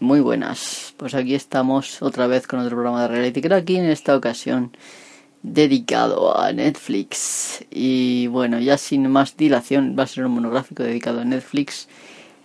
[0.00, 0.94] Muy buenas.
[0.96, 4.74] Pues aquí estamos otra vez con otro programa de Reality Cracking, en esta ocasión
[5.42, 7.66] dedicado a Netflix.
[7.70, 11.86] Y bueno, ya sin más dilación, va a ser un monográfico dedicado a Netflix,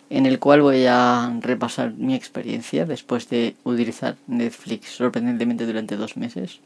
[0.09, 6.17] en el cual voy a repasar mi experiencia después de utilizar Netflix sorprendentemente durante dos
[6.17, 6.59] meses.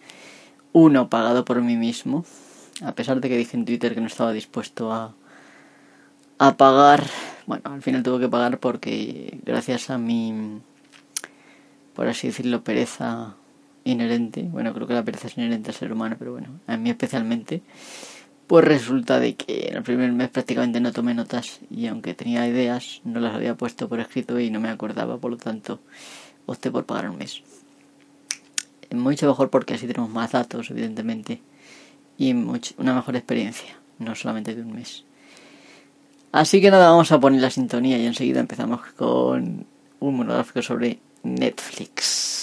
[0.74, 2.26] Uno pagado por mí mismo,
[2.82, 5.14] a pesar de que dije en Twitter que no estaba dispuesto a,
[6.40, 7.04] a pagar.
[7.46, 10.62] Bueno, al final tuve que pagar porque gracias a mi,
[12.00, 13.36] por así decirlo, pereza
[13.84, 16.90] inherente, bueno, creo que la pereza es inherente al ser humano, pero bueno, a mí
[16.90, 17.62] especialmente,
[18.48, 22.48] pues resulta de que en el primer mes prácticamente no tomé notas y aunque tenía
[22.48, 25.82] ideas, no las había puesto por escrito y no me acordaba, por lo tanto,
[26.46, 27.44] opté por pagar un mes.
[28.92, 31.42] Mucho mejor porque así tenemos más datos, evidentemente,
[32.18, 35.04] y una mejor experiencia, no solamente de un mes.
[36.32, 39.66] Así que nada, vamos a poner la sintonía y enseguida empezamos con
[40.00, 42.39] un monográfico sobre Netflix.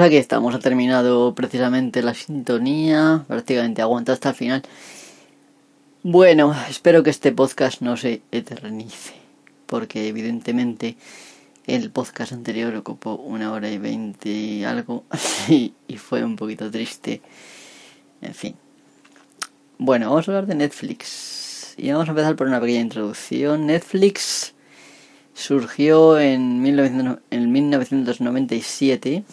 [0.00, 4.62] Aquí estamos, ha terminado precisamente la sintonía, prácticamente aguanta hasta el final.
[6.04, 9.14] Bueno, espero que este podcast no se eternice,
[9.66, 10.96] porque evidentemente
[11.66, 15.02] el podcast anterior ocupó una hora y veinte y algo,
[15.48, 17.20] y, fue un poquito triste.
[18.22, 18.54] En fin.
[19.78, 21.74] Bueno, vamos a hablar de Netflix.
[21.76, 23.66] Y vamos a empezar por una pequeña introducción.
[23.66, 24.54] Netflix
[25.34, 29.24] surgió en, en 1997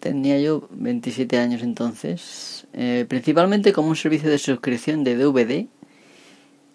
[0.00, 2.66] Tenía yo 27 años entonces.
[2.72, 5.66] Eh, principalmente como un servicio de suscripción de DVD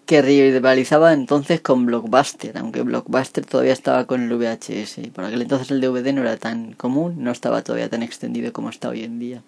[0.06, 5.09] que rivalizaba entonces con Blockbuster, aunque Blockbuster todavía estaba con el VHS.
[5.13, 8.69] Por aquel entonces el DVD no era tan común, no estaba todavía tan extendido como
[8.69, 9.44] está hoy en día.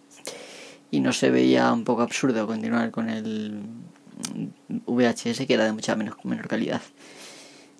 [0.92, 3.60] Y no se veía un poco absurdo continuar con el
[4.86, 6.82] VHS que era de mucha menos, menor calidad.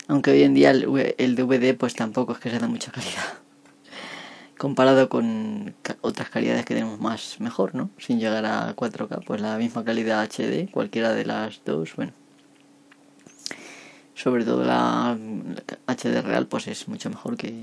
[0.08, 3.45] Aunque hoy en día el, el DVD pues tampoco es que sea de mucha calidad
[4.58, 7.90] comparado con otras calidades que tenemos más mejor, ¿no?
[7.98, 12.14] Sin llegar a 4K, pues la misma calidad HD, cualquiera de las dos, bueno.
[14.14, 15.18] Sobre todo la,
[15.88, 17.54] HD real, pues es mucho mejor que,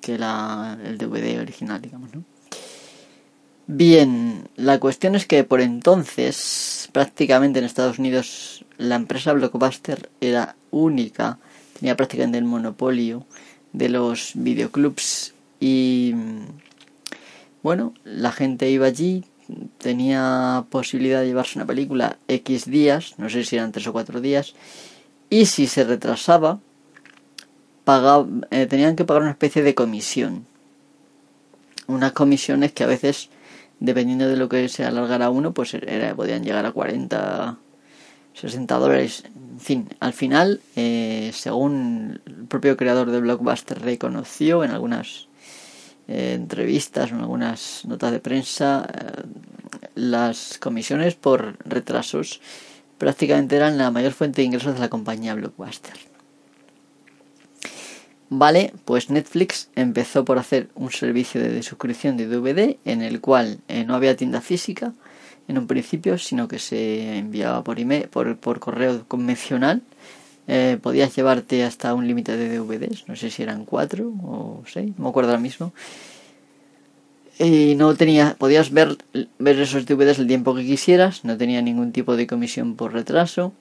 [0.00, 2.24] que la, el DVD original, digamos, ¿no?
[3.66, 10.56] Bien, la cuestión es que por entonces, prácticamente en Estados Unidos, la empresa Blockbuster era
[10.70, 11.38] única,
[11.78, 13.26] tenía prácticamente el monopolio
[13.72, 15.33] de los videoclubs
[15.66, 16.14] y
[17.62, 19.24] bueno, la gente iba allí,
[19.78, 24.20] tenía posibilidad de llevarse una película X días, no sé si eran tres o cuatro
[24.20, 24.54] días,
[25.30, 26.60] y si se retrasaba,
[28.50, 30.44] eh, tenían que pagar una especie de comisión.
[31.86, 33.30] Unas comisiones que a veces,
[33.80, 37.56] dependiendo de lo que se alargara uno, pues era, podían llegar a 40,
[38.34, 39.24] 60 dólares.
[39.34, 45.28] En fin, al final, eh, según el propio creador de Blockbuster reconoció en algunas
[46.08, 49.22] eh, entrevistas en algunas notas de prensa, eh,
[49.94, 52.40] las comisiones por retrasos
[52.98, 55.94] prácticamente eran la mayor fuente de ingresos de la compañía Blockbuster.
[58.30, 63.60] Vale, pues Netflix empezó por hacer un servicio de suscripción de DVD en el cual
[63.68, 64.92] eh, no había tienda física
[65.46, 67.78] en un principio, sino que se enviaba por
[68.08, 69.82] por, por correo convencional
[70.46, 74.92] eh, podías llevarte hasta un límite de DVDs, no sé si eran cuatro o seis,
[74.98, 75.72] no me acuerdo ahora mismo.
[77.38, 78.96] Y no tenía, podías ver,
[79.38, 83.52] ver esos DVDs el tiempo que quisieras, no tenía ningún tipo de comisión por retraso.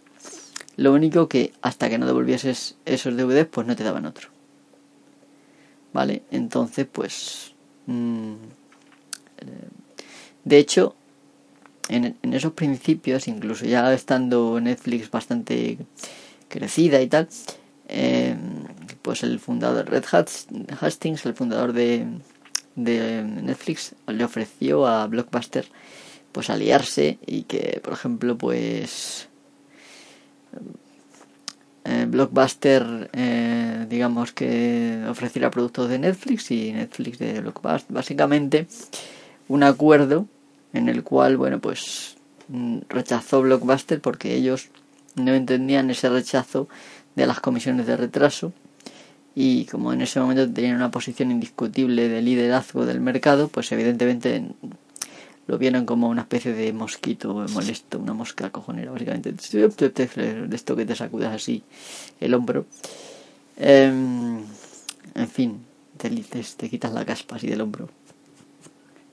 [0.76, 4.30] Lo único que hasta que no devolvieses esos DVDs, pues no te daban otro.
[5.94, 6.24] ¿Vale?
[6.32, 7.54] Entonces, pues...
[7.88, 8.34] Mm,
[9.40, 9.70] eh,
[10.44, 10.96] de hecho,
[11.90, 15.78] en, en esos principios, incluso ya estando Netflix bastante
[16.54, 17.28] crecida y tal,
[17.88, 18.36] eh,
[19.02, 20.06] pues el fundador Red
[20.80, 22.06] Hastings, el fundador de,
[22.76, 25.66] Netflix, le ofreció a Blockbuster
[26.32, 29.28] pues aliarse y que, por ejemplo, pues
[31.86, 37.94] eh, Blockbuster, eh, digamos que ofreciera productos de Netflix y Netflix de Blockbuster.
[37.94, 38.68] Básicamente,
[39.48, 40.28] un acuerdo
[40.74, 42.18] en el cual, bueno, pues
[42.48, 44.70] mm, rechazó Blockbuster porque ellos
[45.16, 46.68] no entendían ese rechazo
[47.16, 48.54] de las comisiones de retraso
[49.36, 54.44] y como en ese momento tenían una posición indiscutible de liderazgo del mercado, pues evidentemente
[55.48, 59.34] lo vieron como una especie de mosquito molesto, una mosca cojonera, básicamente.
[59.34, 61.64] De esto que te sacudas así
[62.20, 62.66] el hombro.
[63.58, 64.40] Em,
[65.16, 65.66] en fin,
[65.98, 67.90] te, te, quitas la caspa así del hombro.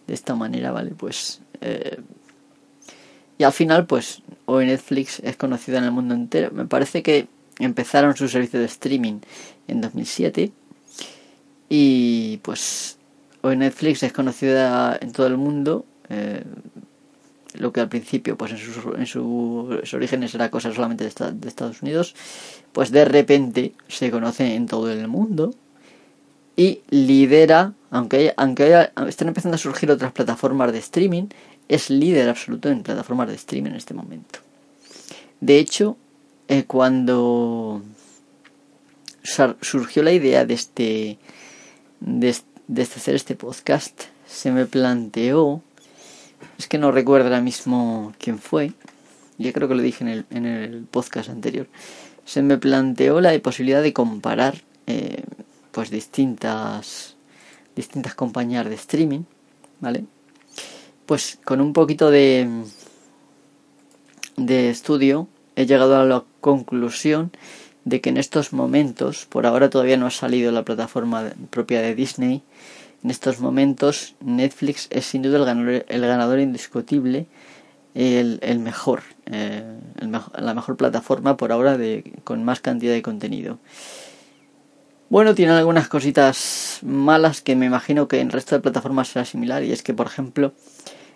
[0.07, 0.91] De esta manera, ¿vale?
[0.91, 1.41] Pues...
[1.61, 1.99] Eh,
[3.41, 6.51] y al final, pues, hoy Netflix es conocida en el mundo entero.
[6.53, 7.27] Me parece que
[7.59, 9.21] empezaron su servicio de streaming
[9.67, 10.53] en 2007.
[11.71, 12.99] Y pues
[13.41, 16.45] hoy Netflix es conocida en todo el mundo eh,
[17.55, 18.59] lo que al principio, pues en,
[19.01, 22.15] en sus orígenes era cosa solamente de, Estados Unidos,
[22.73, 25.55] pues de repente se conoce en todo el mundo
[26.57, 31.29] y lidera, aunque, aunque estén empezando a surgir otras plataformas de streaming,
[31.71, 34.41] es líder absoluto en plataformas de streaming en este momento.
[35.41, 35.97] De hecho,
[36.49, 37.83] eh, cuando
[39.61, 41.19] surgió la idea de este
[42.01, 42.37] de,
[42.67, 45.63] de hacer este podcast, se me planteó
[46.59, 48.73] es que no recuerdo ahora mismo quién fue.
[49.39, 51.69] Yo creo que lo dije en el, en el podcast anterior.
[52.25, 55.23] Se me planteó la posibilidad de comparar eh,
[55.71, 57.17] pues distintas
[57.77, 59.23] distintas compañías de streaming,
[59.79, 60.05] ¿vale?
[61.11, 62.49] Pues con un poquito de
[64.37, 65.27] de estudio
[65.57, 67.33] he llegado a la conclusión
[67.85, 71.97] de que en estos momentos, por ahora todavía no ha salido la plataforma propia de
[71.97, 72.45] Disney,
[73.03, 77.27] en estos momentos Netflix es sin duda el ganador, el ganador indiscutible,
[77.97, 79.65] el, el mejor, eh,
[80.39, 83.59] la mejor plataforma por ahora de, con más cantidad de contenido.
[85.09, 89.25] Bueno, tiene algunas cositas malas que me imagino que en el resto de plataformas será
[89.25, 90.53] similar y es que, por ejemplo,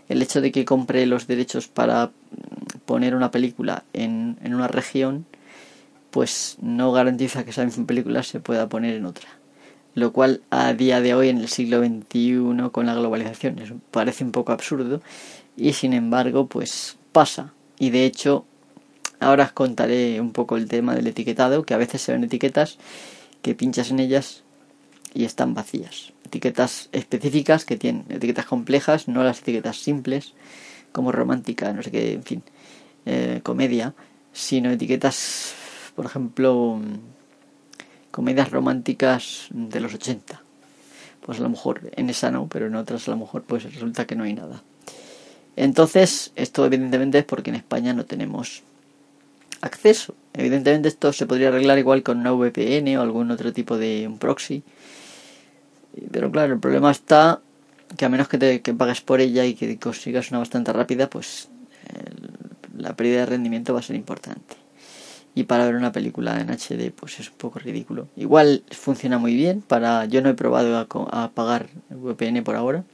[0.08, 2.10] el hecho de que compre los derechos para
[2.84, 5.26] poner una película en, en una región,
[6.10, 9.28] pues no garantiza que esa misma película se pueda poner en otra.
[9.94, 14.30] Lo cual a día de hoy en el siglo XXI con la globalización parece un
[14.30, 15.02] poco absurdo
[15.56, 17.52] y sin embargo pues pasa.
[17.80, 18.44] Y de hecho
[19.18, 22.78] ahora os contaré un poco el tema del etiquetado que a veces se ven etiquetas
[23.42, 24.44] que pinchas en ellas
[25.14, 30.34] y están vacías etiquetas específicas que tienen etiquetas complejas no las etiquetas simples
[30.93, 32.43] como romántica no sé qué en fin
[33.06, 33.94] eh, comedia
[34.32, 35.55] sino etiquetas
[35.94, 36.81] por ejemplo
[38.14, 40.40] comedias románticas de los 80.
[41.26, 44.06] Pues a lo mejor en esa no, pero en otras a lo mejor pues resulta
[44.06, 44.62] que no hay nada.
[45.56, 48.62] Entonces, esto evidentemente es porque en España no tenemos
[49.62, 50.14] acceso.
[50.32, 54.19] Evidentemente esto se podría arreglar igual con una VPN o algún otro tipo de un
[54.19, 54.62] proxy.
[56.11, 57.41] Pero claro, el problema está
[57.96, 61.08] que a menos que, te, que pagues por ella y que consigas una bastante rápida,
[61.08, 61.49] pues
[62.76, 64.56] la pérdida de rendimiento va a ser importante
[65.35, 68.08] y para ver una película en HD pues es un poco ridículo.
[68.17, 72.85] Igual funciona muy bien, para yo no he probado a, pagar VPN por ahora,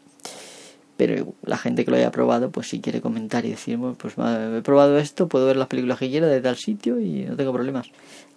[0.97, 4.63] pero la gente que lo haya probado pues si quiere comentar y decir, pues he
[4.63, 7.89] probado esto, puedo ver las películas que quiera de tal sitio y no tengo problemas.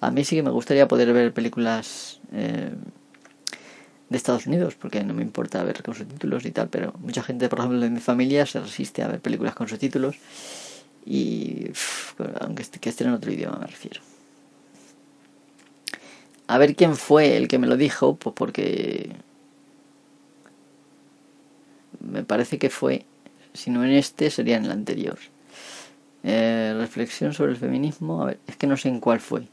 [0.01, 2.71] A mí sí que me gustaría poder ver películas eh,
[4.13, 7.49] de Estados Unidos, porque no me importa ver con subtítulos y tal, pero mucha gente,
[7.49, 10.15] por ejemplo, de mi familia se resiste a ver películas con subtítulos
[11.05, 11.71] y
[12.39, 14.01] aunque que esté en otro idioma me refiero.
[16.45, 19.15] A ver quién fue el que me lo dijo, pues porque
[21.99, 23.05] me parece que fue,
[23.53, 25.17] si no en este, sería en el anterior.
[26.21, 29.47] Eh, reflexión sobre el feminismo, a ver, es que no sé en cuál fue.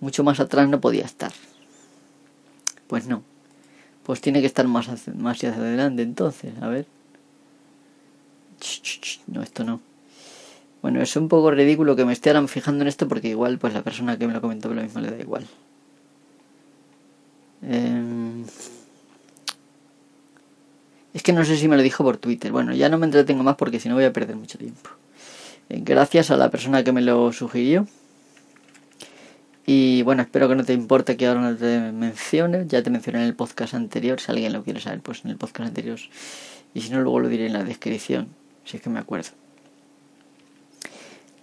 [0.00, 1.32] Mucho más atrás no podía estar.
[2.90, 3.22] Pues no.
[4.02, 6.86] Pues tiene que estar más, más hacia adelante entonces, a ver.
[9.28, 9.80] No, esto no.
[10.82, 13.74] Bueno, es un poco ridículo que me esté ahora fijando en esto porque igual pues
[13.74, 15.46] la persona que me lo comentó lo mismo le da igual.
[17.62, 18.44] Em,
[21.14, 22.50] es que no sé si me lo dijo por Twitter.
[22.50, 24.90] Bueno, ya no me entretengo más porque si no voy a perder mucho tiempo.
[25.68, 27.86] Eh, gracias a la persona que me lo sugirió.
[29.72, 32.66] Y bueno, espero que no te importe que ahora no te mencione.
[32.66, 34.20] Ya te mencioné en el podcast anterior.
[34.20, 36.00] Si alguien lo quiere saber, pues en el podcast anterior.
[36.74, 38.30] Y si no, luego lo diré en la descripción.
[38.64, 39.28] Si es que me acuerdo.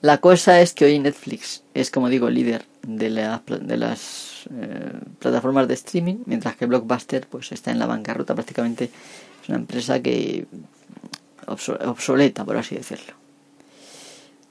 [0.01, 5.75] La cosa es que hoy Netflix es, como digo, líder de las, eh, plataformas de
[5.75, 8.91] streaming, mientras que Blockbuster pues está en la bancarrota prácticamente.
[9.41, 10.47] Es una empresa que
[11.45, 13.13] obsoleta, por así decirlo.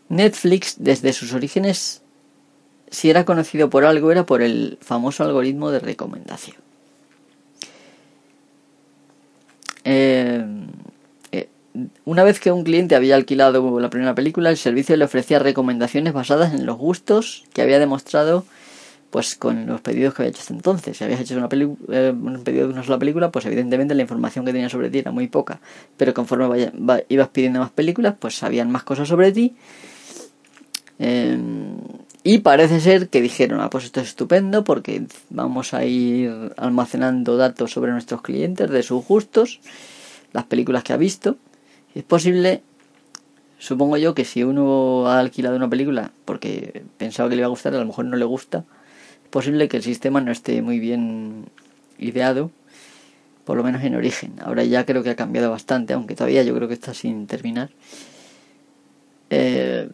[0.08, 2.00] Netflix, desde sus orígenes,
[2.90, 6.56] si era conocido por algo, era por el famoso algoritmo de recomendación.
[9.84, 10.44] Eh,
[11.32, 11.48] eh,
[12.04, 16.12] una vez que un cliente había alquilado la primera película, el servicio le ofrecía recomendaciones
[16.12, 18.44] basadas en los gustos que había demostrado
[19.10, 20.96] pues con los pedidos que había hecho hasta entonces.
[20.96, 21.48] Si habías hecho una
[21.90, 24.98] eh, un pedido de una sola película, pues evidentemente la información que tenía sobre ti
[24.98, 25.60] era muy poca.
[25.96, 26.72] Pero conforme
[27.08, 29.56] ibas pidiendo más películas, pues sabían más cosas sobre ti.
[30.98, 31.76] Em,
[32.28, 37.36] y parece ser que dijeron, ah, pues esto es estupendo porque vamos a ir almacenando
[37.36, 39.60] datos sobre nuestros clientes, de sus gustos,
[40.32, 41.36] las películas que ha visto.
[41.94, 42.62] Es posible,
[43.60, 47.50] supongo yo, que si uno ha alquilado una película porque pensaba que le iba a
[47.50, 48.64] gustar, a lo mejor no le gusta,
[49.22, 51.44] es posible que el sistema no esté muy bien
[51.96, 52.50] ideado,
[53.44, 54.32] por lo menos en origen.
[54.40, 57.70] Ahora ya creo que ha cambiado bastante, aunque todavía yo creo que está sin terminar.
[59.30, 59.90] Eh,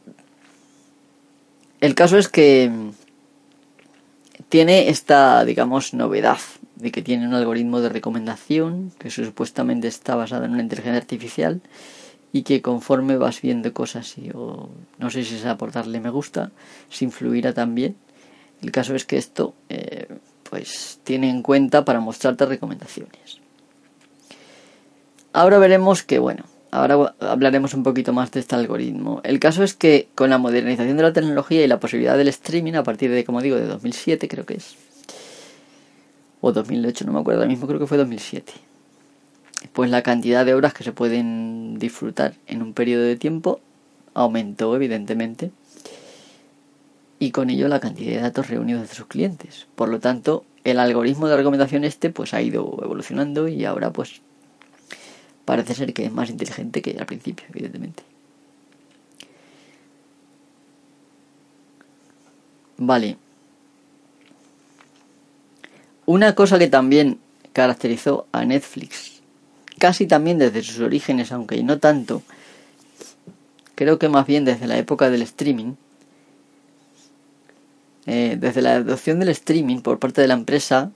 [1.83, 2.73] el caso es que
[4.49, 6.39] tiene esta, digamos, novedad
[6.77, 11.61] de que tiene un algoritmo de recomendación que supuestamente está basado en una inteligencia artificial
[12.33, 16.51] y que conforme vas viendo cosas y o no sé si es aportarle me gusta,
[16.89, 17.97] se influirá también
[18.63, 20.07] el caso es que esto eh,
[20.49, 23.41] pues tiene en cuenta para mostrarte recomendaciones.
[25.33, 29.21] Ahora veremos que, bueno, ahora hablaremos un poquito más de este algoritmo.
[29.25, 32.73] El caso es que con la modernización de la tecnología y la posibilidad del streaming
[32.73, 34.75] a partir de, como digo, de 2007 creo que es,
[36.41, 38.53] o 2008, no me acuerdo, ahora mismo creo que fue 2007.
[39.75, 43.61] Pues la cantidad de horas que se pueden disfrutar en un periodo de tiempo
[44.15, 45.53] aumentó evidentemente
[47.19, 49.67] y con ello la cantidad de datos reunidos de sus clientes.
[49.77, 54.23] Por lo tanto, el algoritmo de recomendación este pues ha ido evolucionando y ahora pues
[55.45, 58.03] parece ser que es más inteligente que al principio, evidentemente.
[62.79, 63.17] Vale.
[66.07, 67.21] Una cosa que también
[67.53, 69.23] caracterizó a Netflix,
[69.79, 72.23] casi también desde sus orígenes, aunque no tanto,
[73.75, 75.75] creo que más bien desde la época del streaming,
[78.07, 80.91] eh, desde la adopción del streaming por parte de la empresa,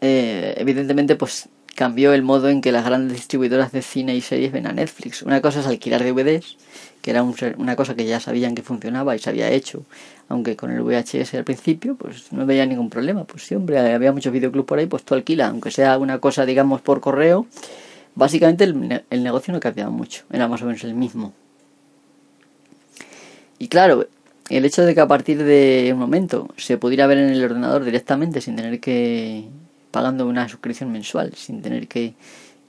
[0.00, 1.48] eh, evidentemente pues
[1.78, 5.22] cambió el modo en que las grandes distribuidoras de cine y series ven a Netflix.
[5.22, 6.56] Una cosa es alquilar DVDs,
[7.00, 9.84] que era una cosa que ya sabían que funcionaba y se había hecho,
[10.28, 13.22] aunque con el VHS al principio pues no veía ningún problema.
[13.22, 16.44] Pues sí, hombre, había muchos videoclubs por ahí, pues tú alquila, aunque sea una cosa
[16.44, 17.46] digamos por correo.
[18.16, 21.32] Básicamente el, el negocio no cambiaba mucho, era más o menos el mismo.
[23.60, 24.08] Y claro,
[24.48, 27.84] el hecho de que a partir de un momento se pudiera ver en el ordenador
[27.84, 29.44] directamente sin tener que
[29.98, 32.14] pagando una suscripción mensual, sin tener que,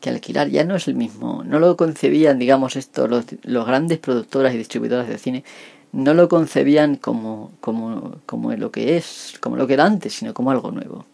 [0.02, 1.44] que alquilar, ya no es el mismo.
[1.44, 5.44] No lo concebían, digamos, esto, los, los grandes productoras y distribuidoras de cine,
[5.92, 10.34] no lo concebían como, como, como lo que es, como lo que era antes, sino
[10.34, 11.06] como algo nuevo.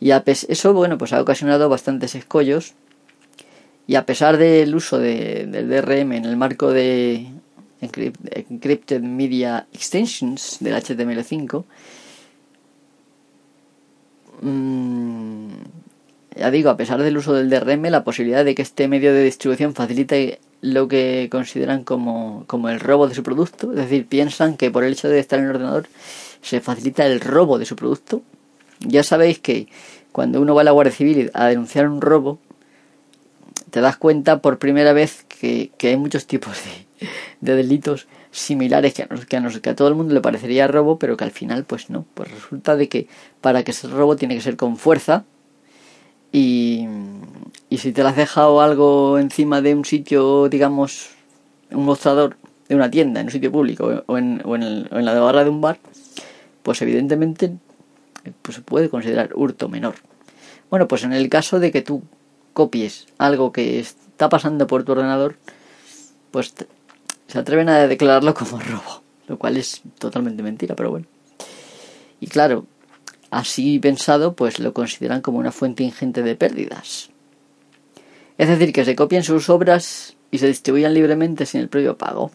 [0.00, 2.74] Y a eso, bueno, pues ha ocasionado bastantes escollos.
[3.86, 7.28] Y a pesar del uso de, del DRM en el marco de,
[7.80, 11.64] Encrypted Media Extensions del HTML5.
[14.40, 15.48] Mm,
[16.36, 19.22] ya digo, a pesar del uso del DRM, la posibilidad de que este medio de
[19.22, 24.56] distribución facilite lo que consideran como, como el robo de su producto, es decir, piensan
[24.56, 25.86] que por el hecho de estar en el ordenador
[26.42, 28.22] se facilita el robo de su producto.
[28.80, 29.68] Ya sabéis que
[30.10, 32.38] cuando uno va a la Guardia Civil a denunciar un robo,
[33.70, 36.56] te das cuenta por primera vez que, que hay muchos tipos
[37.40, 40.98] de delitos similares que a, que, a que a todo el mundo le parecería robo,
[40.98, 43.08] pero que al final pues no, pues resulta de que
[43.40, 45.24] para que ese robo tiene que ser con fuerza
[46.32, 46.86] y,
[47.70, 51.10] y si te lo has dejado algo encima de un sitio, digamos,
[51.70, 52.36] un mostrador
[52.68, 55.60] de una tienda, en un sitio público o en, o en la barra de un
[55.60, 55.78] bar,
[56.64, 57.52] pues evidentemente
[58.42, 59.94] pues se puede considerar hurto menor.
[60.70, 62.02] Bueno, pues en el caso de que tú
[62.52, 65.36] copies algo que está pasando por tu ordenador,
[66.30, 66.54] pues
[67.26, 71.06] se atreven a declararlo como robo, lo cual es totalmente mentira, pero bueno.
[72.20, 72.66] Y claro,
[73.30, 77.10] así pensado, pues lo consideran como una fuente ingente de pérdidas.
[78.38, 82.30] Es decir, que se copien sus obras y se distribuyan libremente sin el previo pago.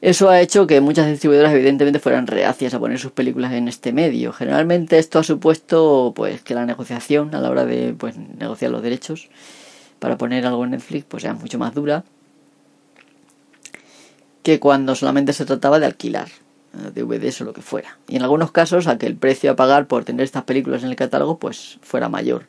[0.00, 3.92] Eso ha hecho que muchas distribuidoras evidentemente fueran reacias a poner sus películas en este
[3.92, 4.32] medio.
[4.32, 8.82] Generalmente esto ha supuesto pues que la negociación a la hora de pues negociar los
[8.82, 9.30] derechos
[9.98, 12.04] para poner algo en Netflix pues sea mucho más dura
[14.46, 16.28] que cuando solamente se trataba de alquilar
[16.72, 17.98] eh, DVDs o lo que fuera.
[18.06, 20.90] Y en algunos casos a que el precio a pagar por tener estas películas en
[20.90, 22.46] el catálogo pues fuera mayor.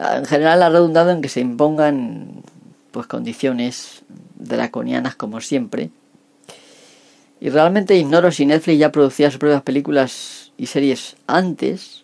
[0.00, 2.42] En general ha redundado en que se impongan
[2.90, 4.02] pues condiciones
[4.34, 5.90] draconianas como siempre.
[7.38, 12.02] Y realmente ignoro si Netflix ya producía sus propias películas y series antes.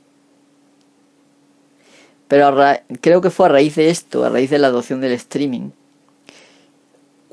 [2.29, 2.57] Pero
[3.01, 5.71] creo que fue a raíz de esto, a raíz de la adopción del streaming,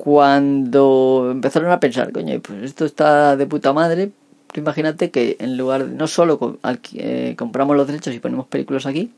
[0.02, 4.12] cuando empezaron a pensar, coño, pues esto está de puta madre,
[4.54, 6.58] imagínate que en lugar de, no solo
[6.94, 9.12] eh, compramos los derechos y ponemos películas aquí,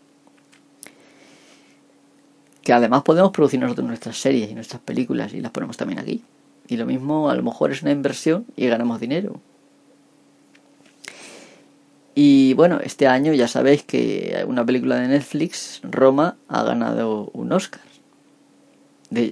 [2.62, 6.24] que además podemos producir nosotros nuestras series y nuestras películas y las ponemos también aquí.
[6.66, 9.40] Y lo mismo a lo mejor es una inversión y ganamos dinero.
[12.16, 17.52] Y bueno, este año ya sabéis que una película de Netflix, Roma, ha ganado un
[17.52, 17.91] Oscar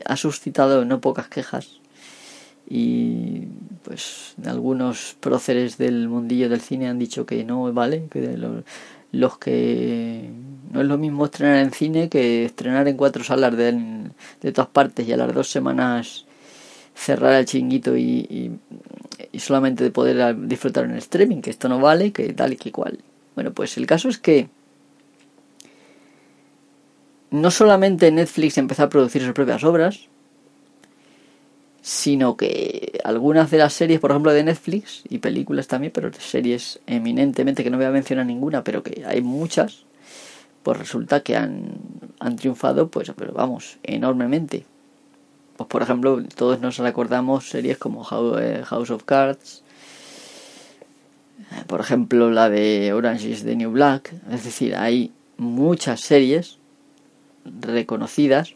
[0.05, 1.81] ha suscitado no pocas quejas
[2.69, 3.47] y
[3.83, 8.37] pues algunos próceres del mundillo del cine han dicho que no vale, que
[9.13, 10.31] los, que
[10.71, 14.11] no es lo mismo estrenar en cine que estrenar en cuatro salas de,
[14.41, 16.27] de todas partes y a las dos semanas
[16.95, 18.59] cerrar el chinguito y,
[19.33, 22.57] y, solamente de poder disfrutar en el streaming, que esto no vale, que tal y
[22.57, 22.99] que cual.
[23.35, 24.49] Bueno, pues el caso es que
[27.31, 30.09] no solamente Netflix empezó a producir sus propias obras,
[31.83, 36.81] sino que algunas de las series, por ejemplo, de Netflix, y películas también, pero series
[36.87, 39.85] eminentemente, que no voy a mencionar ninguna, pero que hay muchas,
[40.63, 41.73] pues resulta que han,
[42.19, 44.67] han triunfado, pues, pero vamos, enormemente.
[45.57, 48.07] Pues por ejemplo, todos nos recordamos series como
[48.39, 49.63] eh, House of Cards,
[51.67, 56.60] por ejemplo, la de Orange is the New Black, es decir, hay muchas series
[57.45, 58.55] reconocidas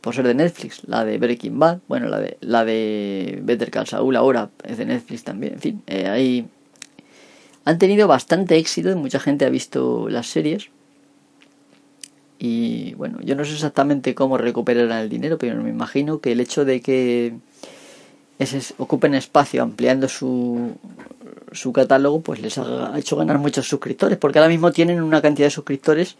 [0.00, 3.88] por ser de Netflix, la de Breaking Bad, bueno, la de la de Better Call
[3.88, 6.44] Saul ahora es de Netflix también, en fin, eh,
[7.64, 10.70] han tenido bastante éxito y mucha gente ha visto las series.
[12.38, 16.40] Y bueno, yo no sé exactamente cómo recuperarán el dinero, pero me imagino que el
[16.40, 17.34] hecho de que
[18.38, 20.76] ese, ocupen espacio ampliando su,
[21.50, 25.46] su catálogo, pues les ha hecho ganar muchos suscriptores, porque ahora mismo tienen una cantidad
[25.46, 26.14] de suscriptores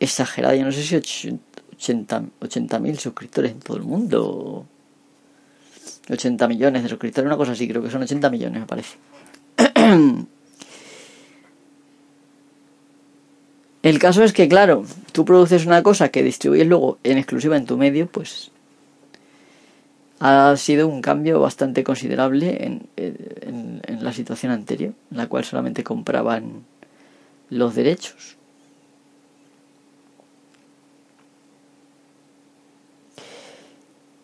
[0.00, 0.56] exagerada.
[0.56, 4.66] Yo no sé si 80 mil suscriptores en todo el mundo.
[6.10, 8.96] 80 millones de suscriptores, una cosa así, creo que son 80 millones, me parece.
[13.82, 17.64] El caso es que, claro, tú produces una cosa que distribuyes luego en exclusiva en
[17.64, 18.50] tu medio, pues
[20.18, 22.62] ha sido un cambio bastante considerable
[22.96, 26.64] en la situación anterior, en la cual solamente compraban
[27.48, 28.36] los derechos.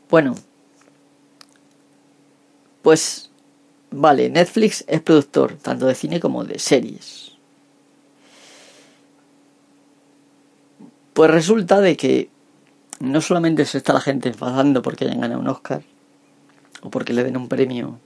[0.09, 0.35] Bueno,
[2.83, 3.31] pues
[3.90, 7.33] vale, Netflix es productor tanto de cine como de series.
[11.12, 12.31] Pues resulta de que
[13.01, 15.83] no solamente se está la gente enfadando porque hayan ganado un Oscar
[16.83, 17.99] o porque le den un premio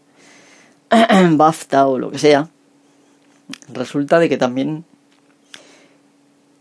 [1.33, 2.49] BAFTA o lo que sea,
[3.73, 4.85] resulta de que también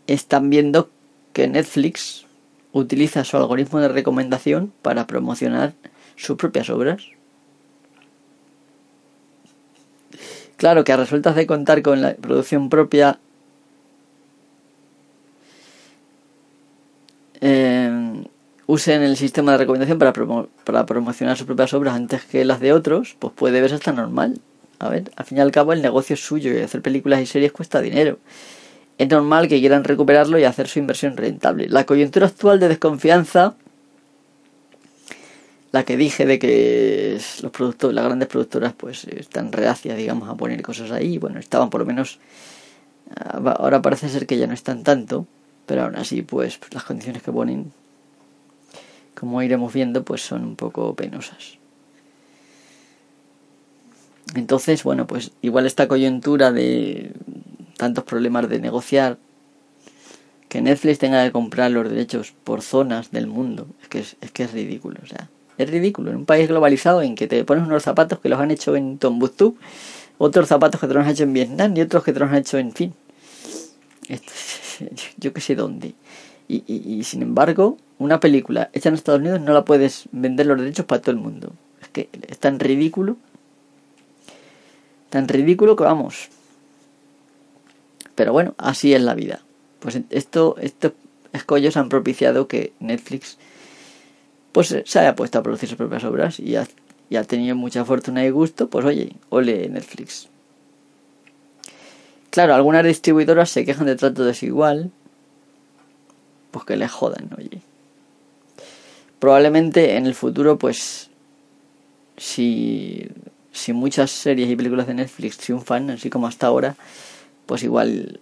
[0.06, 0.90] están viendo
[1.32, 2.26] que Netflix
[2.72, 5.74] utiliza su algoritmo de recomendación para promocionar
[6.16, 7.02] sus propias obras.
[10.56, 13.18] Claro que a resultas de contar con la producción propia,
[17.40, 18.24] eh,
[18.66, 22.74] usen el sistema de recomendación para, para promocionar sus propias obras antes que las de
[22.74, 24.38] otros, pues puede verse hasta normal.
[24.78, 27.26] A ver, al fin y al cabo el negocio es suyo y hacer películas y
[27.26, 28.18] series cuesta dinero
[29.00, 31.70] es normal que quieran recuperarlo y hacer su inversión rentable.
[31.70, 33.54] La coyuntura actual de desconfianza,
[35.72, 40.34] la que dije de que los productores, las grandes productoras pues están reacias, digamos, a
[40.34, 42.18] poner cosas ahí, bueno, estaban por lo menos,
[43.16, 45.26] ah, ahora parece ser que ya no están tanto,
[45.64, 47.72] pero aún así pues las condiciones que ponen,
[49.14, 51.56] como iremos viendo, pues son un poco penosas.
[54.34, 57.14] Entonces, bueno, pues igual esta coyuntura de
[57.80, 59.16] tantos problemas de negociar,
[60.50, 64.42] que Netflix tenga que comprar los derechos por zonas del mundo, es que es, que
[64.42, 67.82] es ridículo, o sea, es ridículo en un país globalizado en que te pones unos
[67.82, 69.56] zapatos que los han hecho en Tombuctú,
[70.18, 72.36] otros zapatos que te los han hecho en Vietnam y otros que te los han
[72.36, 72.92] hecho en fin,
[75.16, 75.94] yo que sé dónde.
[76.48, 80.58] Y, y, sin embargo, una película hecha en Estados Unidos no la puedes vender los
[80.58, 81.52] derechos para todo el mundo.
[81.80, 83.16] Es que es tan ridículo,
[85.10, 86.28] tan ridículo que vamos,
[88.20, 89.40] pero bueno, así es la vida.
[89.78, 90.92] Pues esto, estos
[91.32, 93.38] escollos han propiciado que Netflix
[94.52, 96.54] pues se haya puesto a producir sus propias obras y,
[97.08, 100.28] y ha tenido mucha fortuna y gusto, pues oye, ole Netflix.
[102.28, 104.90] Claro, algunas distribuidoras se quejan de trato desigual,
[106.50, 107.62] pues que les jodan, oye.
[109.18, 111.08] Probablemente en el futuro, pues,
[112.18, 113.08] si,
[113.50, 116.76] si muchas series y películas de Netflix triunfan, así como hasta ahora,
[117.50, 118.20] pues igual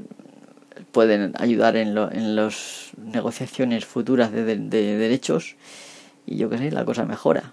[0.90, 5.56] pueden ayudar en, lo, en las negociaciones futuras de, de derechos
[6.24, 7.52] y yo qué sé, la cosa mejora.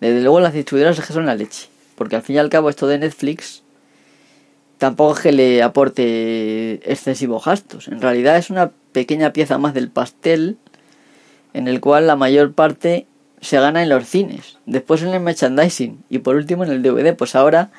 [0.00, 1.68] Desde luego las distribuidoras es que son la leche.
[1.94, 3.62] Porque al fin y al cabo esto de Netflix
[4.76, 7.88] tampoco es que le aporte excesivos gastos.
[7.88, 10.58] En realidad es una pequeña pieza más del pastel
[11.54, 13.06] en el cual la mayor parte
[13.40, 14.58] se gana en los cines.
[14.66, 16.04] Después en el merchandising.
[16.08, 17.14] Y por último en el DVD.
[17.16, 17.70] Pues ahora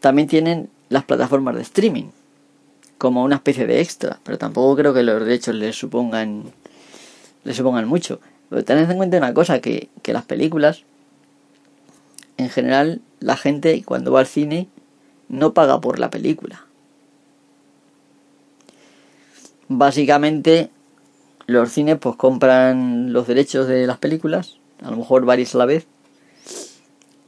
[0.00, 2.10] también tienen las plataformas de streaming.
[2.98, 4.18] Como una especie de extra.
[4.22, 6.44] Pero tampoco creo que los derechos les supongan,
[7.44, 8.20] les supongan mucho.
[8.48, 10.84] Pero tened en cuenta una cosa, que, que las películas
[12.36, 14.68] en general la gente cuando va al cine
[15.28, 16.66] no paga por la película.
[19.68, 20.70] Básicamente
[21.46, 25.66] los cines pues compran los derechos de las películas, a lo mejor varias a la
[25.66, 25.86] vez,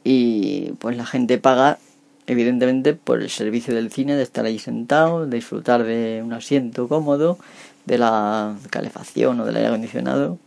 [0.03, 1.79] y pues la gente paga
[2.27, 6.89] evidentemente por el servicio del cine, de estar ahí sentado, de disfrutar de un asiento
[6.89, 7.39] cómodo,
[7.85, 10.39] de la calefacción o del aire acondicionado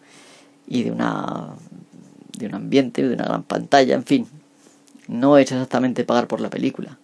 [0.68, 1.54] y de una
[2.38, 4.28] de un ambiente, de una gran pantalla, en fin,
[5.08, 6.98] no es exactamente pagar por la película.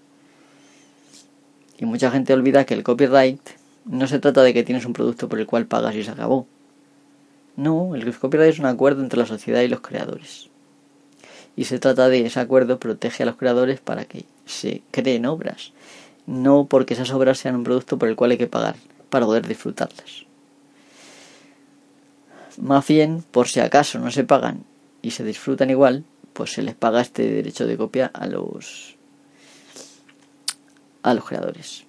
[1.80, 3.42] Y mucha gente olvida que el copyright
[3.86, 6.46] no se trata de que tienes un producto por el cual pagas y se acabó.
[7.56, 10.50] No, el copyright es un acuerdo entre la sociedad y los creadores.
[11.56, 15.72] Y se trata de ese acuerdo protege a los creadores para que se creen obras,
[16.26, 18.76] no porque esas obras sean un producto por el cual hay que pagar
[19.10, 20.26] para poder disfrutarlas.
[22.58, 24.64] Más bien, por si acaso no se pagan
[25.02, 28.96] y se disfrutan igual, pues se les paga este derecho de copia a los
[31.04, 31.86] a los creadores.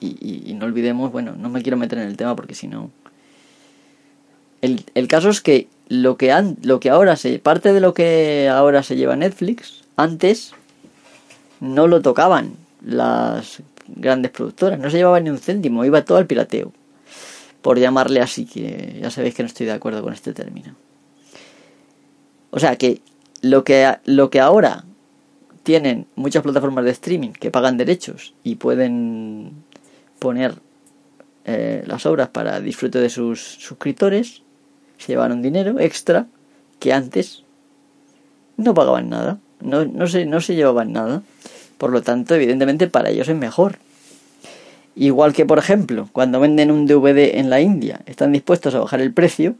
[0.00, 2.90] Y, no olvidemos, bueno, no me quiero meter en el tema porque si no...
[4.62, 7.38] El, el, caso es que lo que, han, lo que ahora se...
[7.38, 10.54] Parte de lo que ahora se lleva Netflix, antes
[11.60, 16.26] no lo tocaban las grandes productoras, no se llevaban ni un céntimo, iba todo al
[16.26, 16.72] pirateo.
[17.60, 20.74] Por llamarle así, que ya sabéis que no estoy de acuerdo con este término.
[22.50, 23.00] O sea que
[23.40, 24.84] lo que, lo que ahora
[25.62, 29.52] tienen muchas plataformas de streaming que pagan derechos y pueden
[30.18, 30.54] poner
[31.44, 34.42] eh, las obras para disfrute de sus suscriptores,
[34.98, 36.26] se llevan un dinero extra
[36.78, 37.44] que antes
[38.56, 41.22] no pagaban nada, no, no, se, no se llevaban nada.
[41.78, 43.78] Por lo tanto, evidentemente para ellos es mejor.
[44.94, 49.00] Igual que, por ejemplo, cuando venden un DVD en la India, están dispuestos a bajar
[49.00, 49.56] el precio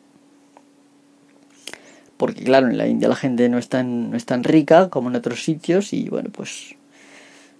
[2.23, 5.09] porque claro, en la India la gente no es tan, no es tan rica como
[5.09, 6.77] en otros sitios y bueno, pues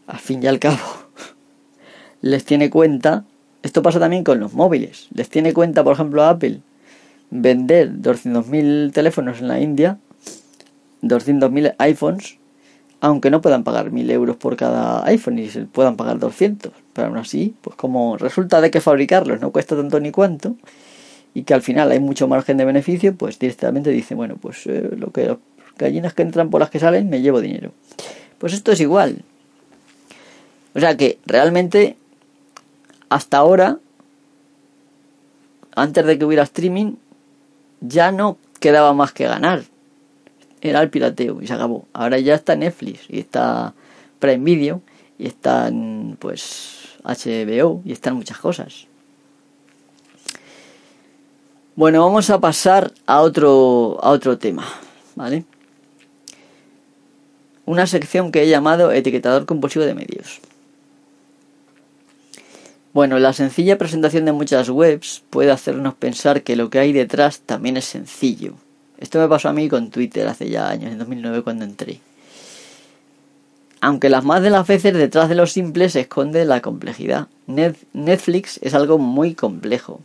[0.07, 0.79] al fin y al cabo
[2.21, 3.25] les tiene cuenta,
[3.65, 6.61] esto pasa también con los móviles, les tiene cuenta, por ejemplo, a Apple
[7.33, 9.99] vender 200.000 teléfonos en la India,
[11.03, 12.37] 200.000 iPhones,
[13.01, 17.09] aunque no puedan pagar 1.000 euros por cada iPhone y se puedan pagar 200, pero
[17.09, 20.57] aún así, pues como resulta de que fabricarlos no cuesta tanto ni cuánto,
[21.33, 24.91] y que al final hay mucho margen de beneficio, pues directamente dice, bueno, pues eh,
[24.97, 25.39] lo que las
[25.79, 27.73] gallinas que entran por las que salen, me llevo dinero.
[28.39, 29.25] Pues esto es igual.
[30.75, 31.97] O sea que realmente
[33.09, 33.79] hasta ahora,
[35.75, 36.97] antes de que hubiera streaming,
[37.83, 39.65] ya no quedaba más que ganar.
[40.61, 41.87] Era el pirateo y se acabó.
[41.93, 43.75] Ahora ya está Netflix y está
[44.21, 44.83] Prime Video
[45.19, 48.87] y están pues HBO y están muchas cosas.
[51.75, 54.65] Bueno, vamos a pasar a otro, a otro tema,
[55.17, 55.45] ¿vale?
[57.65, 60.41] Una sección que he llamado etiquetador compulsivo de medios.
[62.93, 67.41] Bueno, la sencilla presentación de muchas webs puede hacernos pensar que lo que hay detrás
[67.41, 68.55] también es sencillo.
[68.99, 72.01] Esto me pasó a mí con Twitter hace ya años, en 2009 cuando entré.
[73.81, 77.29] Aunque las más de las veces detrás de lo simple se esconde la complejidad.
[77.47, 80.01] Netflix es algo muy complejo,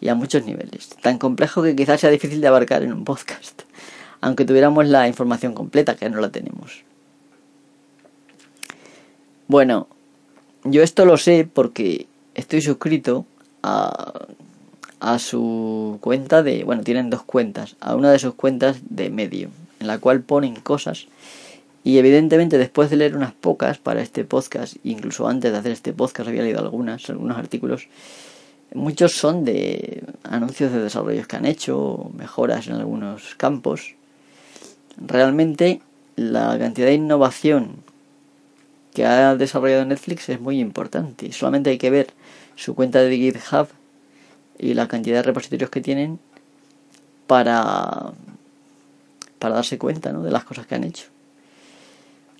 [0.00, 0.88] y a muchos niveles.
[1.02, 3.62] Tan complejo que quizás sea difícil de abarcar en un podcast,
[4.20, 6.82] aunque tuviéramos la información completa, que no la tenemos.
[9.48, 9.88] Bueno,
[10.64, 13.26] yo esto lo sé porque estoy suscrito
[13.62, 14.26] a,
[15.00, 16.64] a su cuenta de...
[16.64, 20.56] Bueno, tienen dos cuentas, a una de sus cuentas de medio, en la cual ponen
[20.56, 21.06] cosas.
[21.82, 25.92] Y evidentemente después de leer unas pocas para este podcast, incluso antes de hacer este
[25.92, 27.88] podcast había leído algunas, algunos artículos,
[28.72, 33.96] Muchos son de anuncios de desarrollos que han hecho, mejoras en algunos campos.
[34.96, 35.80] Realmente
[36.14, 37.82] la cantidad de innovación
[38.94, 41.32] que ha desarrollado Netflix es muy importante.
[41.32, 42.08] Solamente hay que ver
[42.56, 43.68] su cuenta de GitHub
[44.58, 46.18] y la cantidad de repositorios que tienen
[47.26, 48.12] para,
[49.38, 51.06] para darse cuenta de las cosas que han hecho.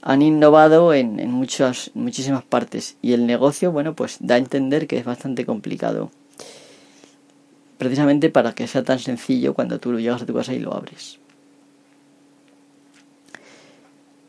[0.02, 4.86] Han innovado en, en muchas, muchísimas partes y el negocio, bueno, pues da a entender
[4.88, 6.10] que es bastante complicado.
[7.78, 11.19] Precisamente para que sea tan sencillo cuando tú llegas a tu casa y lo abres.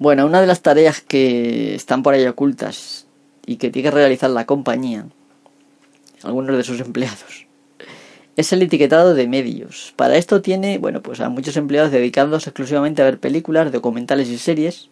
[0.02, 3.06] Bueno, una de las tareas que están por ahí ocultas
[3.46, 5.06] y que tiene que realizar la compañía,
[6.24, 7.46] algunos de sus empleados,
[8.36, 9.94] es el etiquetado de medios.
[9.96, 14.40] Para esto tiene, bueno, pues a muchos empleados dedicados exclusivamente a ver películas, documentales y
[14.40, 14.90] series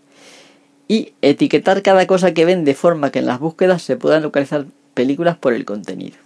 [0.88, 4.68] y etiquetar cada cosa que ven de forma que en las búsquedas se puedan localizar
[4.94, 6.18] películas por el contenido.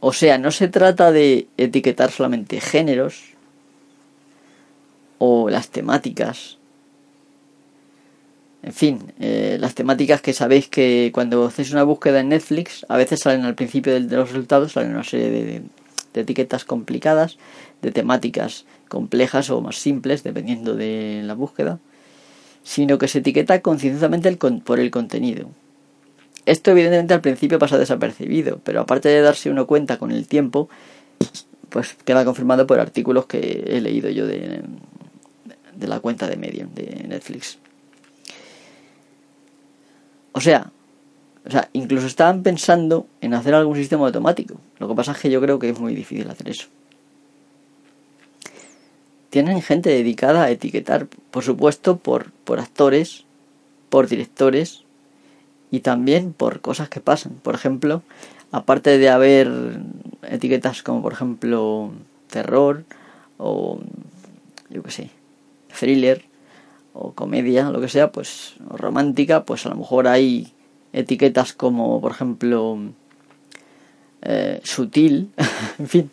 [0.00, 3.33] O sea, no se trata de etiquetar solamente géneros
[5.18, 6.58] o las temáticas
[8.64, 12.96] en fin, eh, las temáticas que sabéis que cuando hacéis una búsqueda en Netflix, a
[12.96, 15.62] veces salen al principio de, los resultados, salen una serie de,
[16.18, 17.36] etiquetas complicadas,
[17.82, 21.78] de temáticas complejas o más simples, dependiendo de la búsqueda,
[22.62, 25.50] sino que se etiqueta concienciosamente por el contenido.
[26.46, 30.70] Esto evidentemente al principio pasa desapercibido, pero aparte de darse uno cuenta con el tiempo,
[31.68, 34.62] pues queda confirmado por artículos que he leído yo de,
[35.76, 37.58] de la cuenta de Medium de Netflix.
[40.32, 40.70] O sea,
[41.46, 44.56] o sea, incluso estaban pensando en hacer algún sistema automático.
[44.78, 46.68] Lo que pasa es que yo creo que es muy difícil hacer eso.
[49.28, 53.24] Tienen gente dedicada a etiquetar, por supuesto, por, por actores,
[53.90, 54.84] por directores
[55.70, 57.32] y también por cosas que pasan.
[57.42, 58.02] Por ejemplo,
[58.52, 59.50] aparte de haber
[60.22, 61.90] etiquetas como por ejemplo
[62.30, 62.84] terror
[63.36, 63.80] o
[64.70, 65.10] yo qué sé,
[65.78, 66.24] thriller,
[66.94, 70.52] o comedia, lo que sea, pues romántica, pues a lo mejor hay
[70.92, 72.78] etiquetas como, por ejemplo,
[74.22, 75.30] eh, sutil,
[75.78, 76.10] en fin,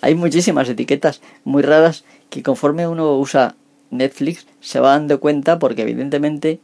[0.00, 3.56] hay muchísimas etiquetas muy raras que conforme uno usa
[3.90, 6.60] Netflix se va dando cuenta porque evidentemente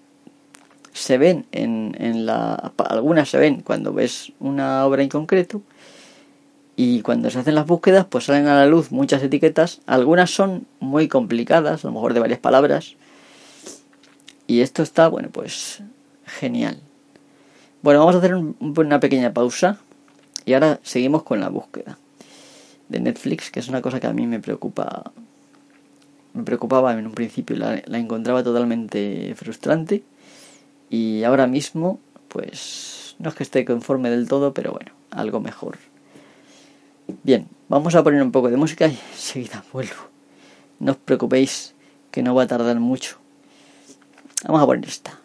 [0.92, 5.62] se ven en, en la algunas se ven cuando ves una obra en concreto
[6.76, 10.66] y cuando se hacen las búsquedas pues salen a la luz muchas etiquetas algunas son
[10.80, 12.96] muy complicadas a lo mejor de varias palabras
[14.46, 15.82] y esto está, bueno, pues
[16.26, 16.78] genial.
[17.82, 19.78] Bueno, vamos a hacer una pequeña pausa
[20.44, 21.98] y ahora seguimos con la búsqueda
[22.88, 25.12] de Netflix, que es una cosa que a mí me preocupa.
[26.34, 30.02] Me preocupaba en un principio, la, la encontraba totalmente frustrante
[30.90, 35.78] y ahora mismo, pues no es que esté conforme del todo, pero bueno, algo mejor.
[37.22, 40.08] Bien, vamos a poner un poco de música y enseguida vuelvo.
[40.78, 41.74] No os preocupéis
[42.10, 43.18] que no va a tardar mucho.
[44.44, 45.23] Vamos a poner esta.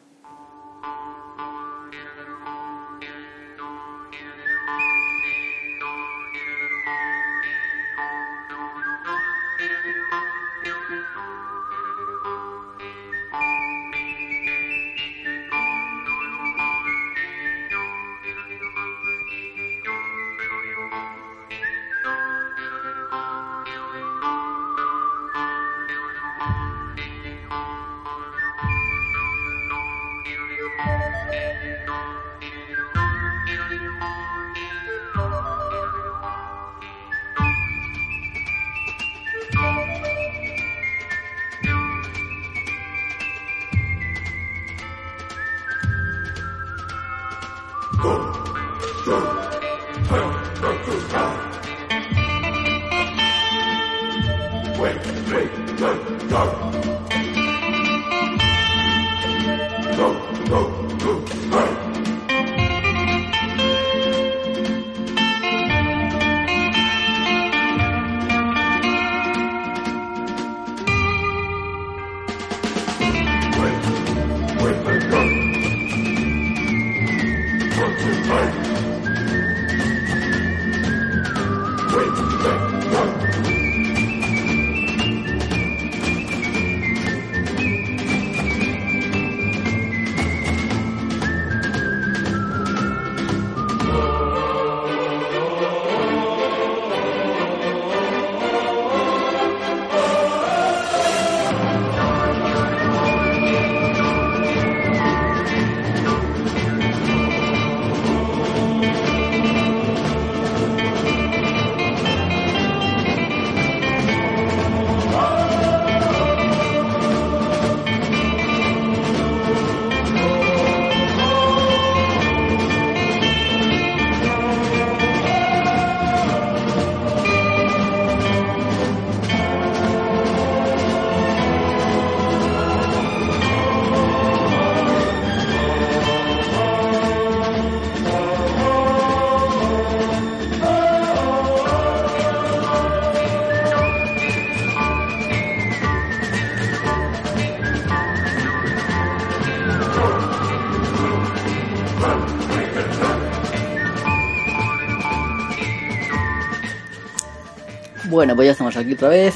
[158.20, 159.34] Bueno, pues ya estamos aquí otra vez.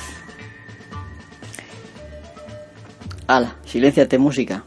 [3.28, 4.66] Ala, silenciate música.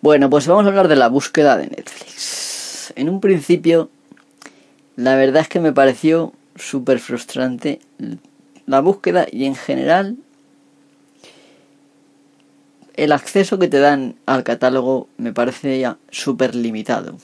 [0.00, 2.94] Bueno, pues vamos a hablar de la búsqueda de Netflix.
[2.96, 3.90] En un principio,
[4.96, 7.80] la verdad es que me pareció súper frustrante
[8.64, 10.16] la búsqueda y en general
[12.96, 17.18] el acceso que te dan al catálogo me parecía súper limitado.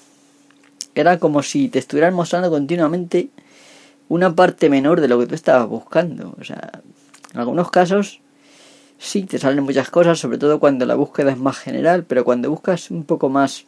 [0.94, 3.30] Era como si te estuvieran mostrando continuamente
[4.08, 6.34] una parte menor de lo que tú estabas buscando.
[6.40, 6.82] O sea,
[7.32, 8.20] en algunos casos
[8.98, 12.50] sí te salen muchas cosas, sobre todo cuando la búsqueda es más general, pero cuando
[12.50, 13.64] buscas un poco más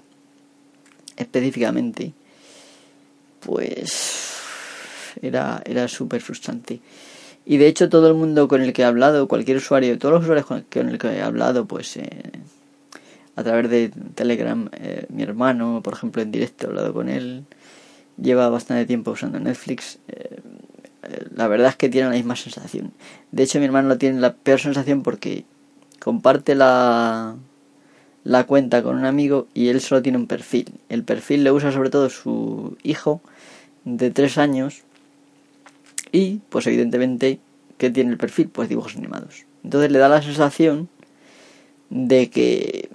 [1.16, 2.12] específicamente,
[3.40, 4.34] pues
[5.20, 6.80] era, era súper frustrante.
[7.44, 10.22] Y de hecho todo el mundo con el que he hablado, cualquier usuario, todos los
[10.22, 12.30] usuarios con el que he hablado, pues eh,
[13.36, 17.44] a través de Telegram, eh, mi hermano, por ejemplo, en directo he hablado con él,
[18.20, 19.98] lleva bastante tiempo usando Netflix.
[20.08, 20.40] Eh,
[21.34, 22.92] la verdad es que tiene la misma sensación.
[23.32, 25.44] De hecho, mi hermano no tiene la peor sensación porque
[26.00, 27.36] comparte la,
[28.24, 30.72] la cuenta con un amigo y él solo tiene un perfil.
[30.88, 33.20] El perfil le usa sobre todo su hijo
[33.84, 34.82] de tres años
[36.12, 37.40] y, pues evidentemente,
[37.78, 38.48] ¿qué tiene el perfil?
[38.48, 39.44] Pues dibujos animados.
[39.64, 40.88] Entonces le da la sensación
[41.90, 42.90] de que,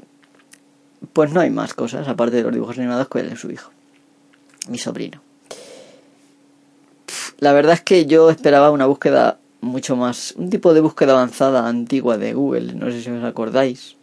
[1.14, 3.72] pues no hay más cosas aparte de los dibujos animados que es su hijo,
[4.70, 5.22] mi sobrino.
[7.40, 11.68] La verdad es que yo esperaba una búsqueda mucho más, un tipo de búsqueda avanzada
[11.68, 13.96] antigua de Google, no sé si os acordáis,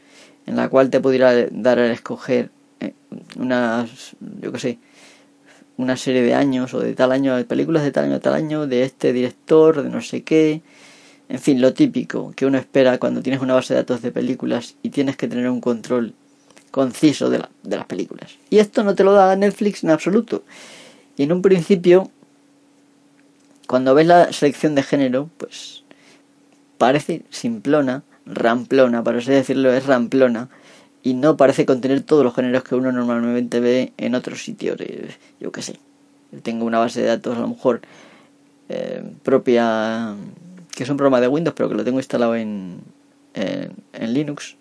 [0.47, 2.95] en la cual te pudiera dar a escoger eh,
[3.37, 4.79] unas, yo qué sé,
[5.77, 8.83] una serie de años o de tal año, películas de tal año, tal año, de
[8.83, 10.63] este director, de no sé qué.
[11.29, 14.75] En fin, lo típico que uno espera cuando tienes una base de datos de películas
[14.83, 16.15] y tienes que tener un control
[16.71, 18.37] conciso de, de las películas.
[18.51, 20.43] Y esto no te lo da Netflix en absoluto.
[21.17, 22.11] Y en un principio,
[23.67, 25.85] cuando ves la selección de género, pues
[26.79, 30.49] parece simplona, ramplona, para así decirlo, es ramplona,
[31.03, 34.79] y no parece contener todos los géneros que uno normalmente ve en otros sitios.
[35.41, 35.79] Yo qué sé.
[36.43, 37.81] Tengo una base de datos a lo mejor
[38.69, 40.15] eh, propia,
[40.75, 42.81] que es un programa de Windows, pero que lo tengo instalado en,
[43.35, 44.57] en, Linux.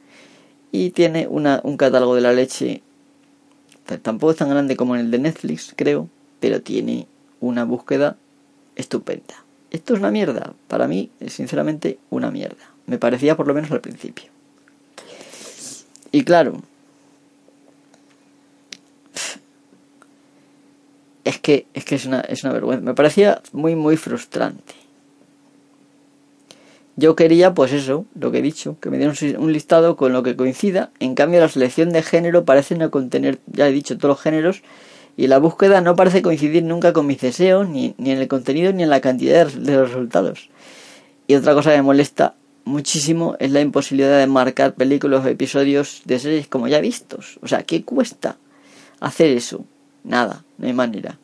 [0.72, 2.84] Y tiene una, un catálogo de la leche.
[4.02, 7.08] Tampoco es tan grande como el de Netflix, creo, pero tiene
[7.40, 8.18] una búsqueda
[8.76, 9.44] estupenda.
[9.72, 10.54] Esto es una mierda.
[10.68, 12.72] Para mí, es sinceramente una mierda.
[12.86, 14.32] Me parecía por lo menos al principio.
[16.12, 16.62] Y claro,
[21.24, 22.84] es que es que es una, es una vergüenza.
[22.84, 24.74] Me parecía muy muy frustrante.
[27.00, 30.22] Yo quería, pues eso, lo que he dicho, que me dieran un listado con lo
[30.22, 30.92] que coincida.
[31.00, 34.64] En cambio, la selección de género parece no contener, ya he dicho, todos los géneros.
[35.16, 38.74] Y la búsqueda no parece coincidir nunca con mis deseos, ni, ni en el contenido,
[38.74, 40.50] ni en la cantidad de los resultados.
[41.26, 42.36] Y otra cosa que me molesta
[42.66, 47.40] muchísimo es la imposibilidad de marcar películas o episodios de series como ya vistos.
[47.42, 48.36] O sea, ¿qué cuesta
[49.00, 49.64] hacer eso?
[50.04, 51.18] Nada, no hay manera.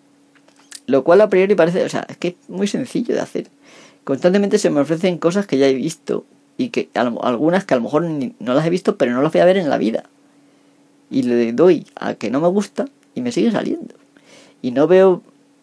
[0.87, 3.47] Lo cual a priori parece, o sea, es que es muy sencillo de hacer.
[4.05, 6.25] Constantemente se me ofrecen cosas que ya he visto
[6.57, 9.41] y que algunas que a lo mejor no las he visto, pero no las voy
[9.41, 10.03] a ver en la vida.
[11.09, 13.95] Y le doy a que no me gusta y me sigue saliendo.
[14.61, 15.21] Y no veo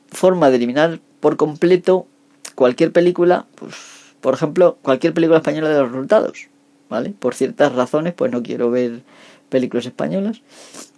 [0.09, 2.07] forma de eliminar por completo
[2.55, 3.75] cualquier película, pues
[4.21, 6.49] por ejemplo, cualquier película española de los resultados,
[6.89, 7.11] ¿vale?
[7.11, 9.03] Por ciertas razones, pues no quiero ver
[9.49, 10.43] películas españolas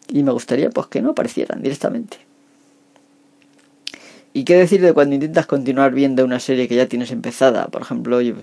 [0.09, 2.19] y me gustaría pues que no aparecieran directamente.
[4.37, 7.69] ¿Y qué decir de cuando intentas continuar viendo una serie que ya tienes empezada?
[7.69, 8.35] Por ejemplo, yo,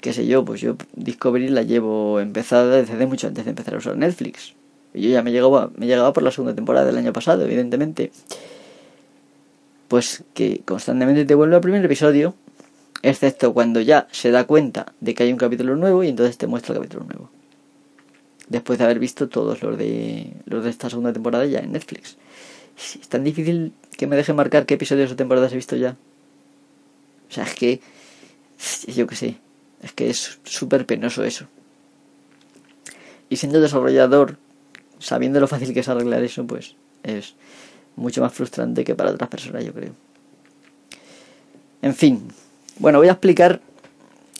[0.00, 3.78] qué sé yo, pues yo Discovery la llevo empezada desde mucho antes de empezar a
[3.78, 4.54] usar Netflix.
[4.94, 8.12] Y yo ya me llegaba, me llegaba por la segunda temporada del año pasado, evidentemente.
[9.88, 12.36] Pues que constantemente te vuelve al primer episodio
[13.02, 16.46] excepto cuando ya se da cuenta de que hay un capítulo nuevo y entonces te
[16.46, 17.30] muestra el capítulo nuevo.
[18.48, 22.16] Después de haber visto todos los de los de esta segunda temporada ya en Netflix.
[23.00, 25.96] Es tan difícil que me deje marcar qué episodios o temporadas he visto ya.
[27.28, 27.80] O sea, es que
[28.86, 29.36] yo qué sé,
[29.82, 31.46] es que es súper penoso eso.
[33.28, 34.38] Y siendo desarrollador,
[34.98, 37.34] sabiendo lo fácil que es arreglar eso, pues es
[37.96, 39.92] mucho más frustrante que para otras personas, yo creo.
[41.82, 42.28] En fin,
[42.78, 43.60] bueno, voy a explicar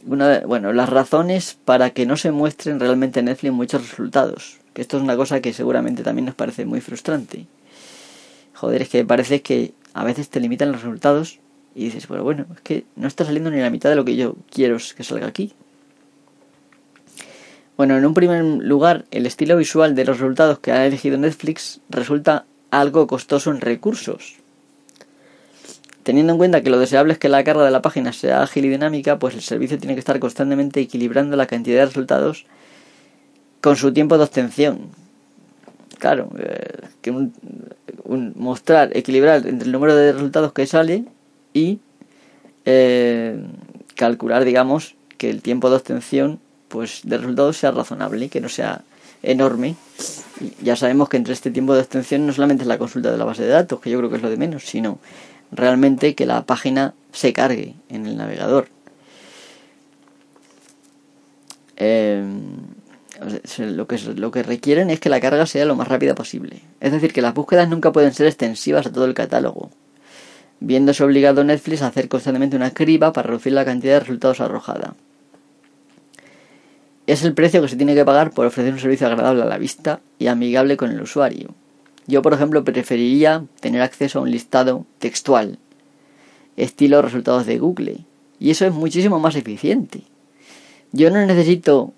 [0.07, 4.59] una, bueno, las razones para que no se muestren realmente en Netflix muchos resultados.
[4.73, 7.47] Que esto es una cosa que seguramente también nos parece muy frustrante.
[8.61, 11.39] Joder, es que parece que a veces te limitan los resultados
[11.75, 14.17] y dices, bueno, bueno, es que no está saliendo ni la mitad de lo que
[14.17, 15.53] yo quiero que salga aquí.
[17.77, 21.81] Bueno, en un primer lugar, el estilo visual de los resultados que ha elegido Netflix
[21.89, 24.39] resulta algo costoso en recursos
[26.09, 28.65] teniendo en cuenta que lo deseable es que la carga de la página sea ágil
[28.65, 32.47] y dinámica, pues el servicio tiene que estar constantemente equilibrando la cantidad de resultados
[33.61, 34.89] con su tiempo de obtención.
[35.99, 37.33] Claro, eh, que un,
[38.37, 41.05] mostrar, equilibrar entre el número de resultados que sale
[41.53, 41.81] y
[42.65, 43.43] eh,
[43.97, 48.83] calcular, digamos, que el tiempo de obtención pues de resultados sea razonable, que no sea
[49.23, 49.75] enorme.
[50.63, 53.25] ya sabemos que entre este tiempo de obtención no solamente es la consulta de la
[53.25, 54.99] base de datos, que yo creo que es lo de menos, sino
[55.51, 58.69] realmente que la página se cargue en el navegador.
[61.77, 62.23] Eh,
[63.59, 66.61] lo, que, lo que requieren es que la carga sea lo más rápida posible.
[66.81, 69.71] Es decir, que las búsquedas nunca pueden ser extensivas a todo el catálogo,
[70.61, 74.95] viéndose obligado Netflix a hacer constantemente una criba para reducir la cantidad de resultados arrojada.
[77.07, 79.59] Es el precio que se tiene que pagar por ofrecer un servicio agradable a la
[79.59, 81.55] vista y amigable con el usuario.
[82.07, 85.59] Yo, por ejemplo, preferiría tener acceso a un listado textual,
[86.57, 88.05] estilo resultados de Google,
[88.39, 90.03] y eso es muchísimo más eficiente.
[90.93, 91.93] Yo no necesito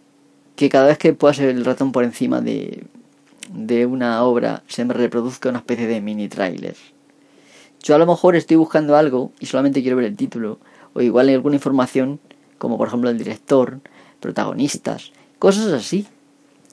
[0.60, 2.84] que cada vez que pueda ser el ratón por encima de,
[3.50, 6.76] de una obra se me reproduzca una especie de mini trailer.
[7.82, 10.58] Yo a lo mejor estoy buscando algo y solamente quiero ver el título,
[10.92, 12.20] o igual hay alguna información,
[12.58, 13.80] como por ejemplo el director,
[14.20, 16.06] protagonistas, cosas así.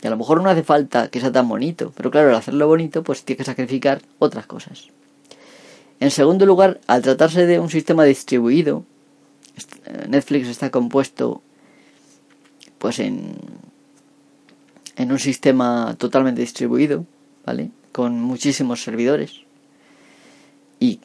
[0.04, 2.68] Y a lo mejor no hace falta que sea tan bonito, pero claro, al hacerlo
[2.68, 4.90] bonito, pues tiene que sacrificar otras cosas.
[6.02, 8.84] En segundo lugar, al tratarse de un sistema distribuido,
[10.10, 11.42] Netflix está compuesto
[12.80, 13.38] pues en
[14.98, 17.06] en un sistema totalmente distribuido,
[17.46, 17.70] ¿vale?
[17.92, 19.44] Con muchísimos servidores.
[20.80, 21.00] Y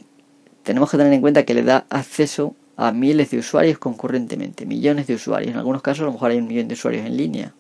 [0.63, 5.07] tenemos que tener en cuenta que le da acceso a miles de usuarios concurrentemente, millones
[5.07, 5.53] de usuarios.
[5.53, 7.55] En algunos casos a lo mejor hay un millón de usuarios en línea.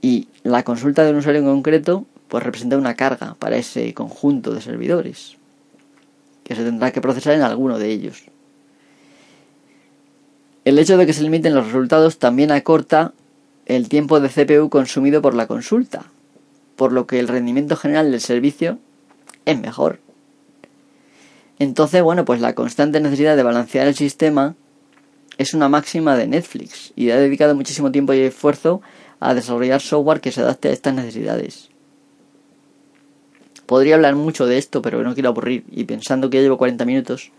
[0.00, 4.54] Y la consulta de un usuario en concreto pues representa una carga para ese conjunto
[4.54, 5.36] de servidores
[6.44, 8.22] que se tendrá que procesar en alguno de ellos.
[10.64, 13.12] El hecho de que se limiten los resultados también acorta
[13.68, 16.06] el tiempo de CPU consumido por la consulta,
[16.74, 18.78] por lo que el rendimiento general del servicio
[19.44, 20.00] es mejor.
[21.58, 24.54] Entonces, bueno, pues la constante necesidad de balancear el sistema
[25.36, 28.80] es una máxima de Netflix y ha dedicado muchísimo tiempo y esfuerzo
[29.20, 31.68] a desarrollar software que se adapte a estas necesidades.
[33.66, 36.84] Podría hablar mucho de esto, pero no quiero aburrir y pensando que ya llevo 40
[36.86, 37.32] minutos,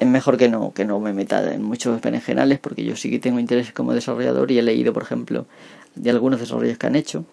[0.00, 3.18] es mejor que no, que no me meta en muchos berenjenales porque yo sí que
[3.18, 5.46] tengo interés como desarrollador y he leído, por ejemplo,
[5.94, 7.26] de algunos desarrollos que han hecho.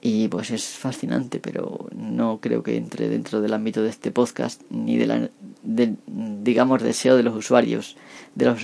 [0.00, 4.62] Y pues es fascinante, pero no creo que entre dentro del ámbito de este podcast
[4.70, 5.30] ni de la,
[5.62, 7.96] digamos, deseo de los usuarios,
[8.34, 8.58] de los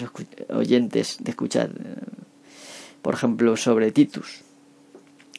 [0.48, 1.96] oyentes de escuchar, eh,
[3.02, 4.40] por ejemplo, sobre Titus.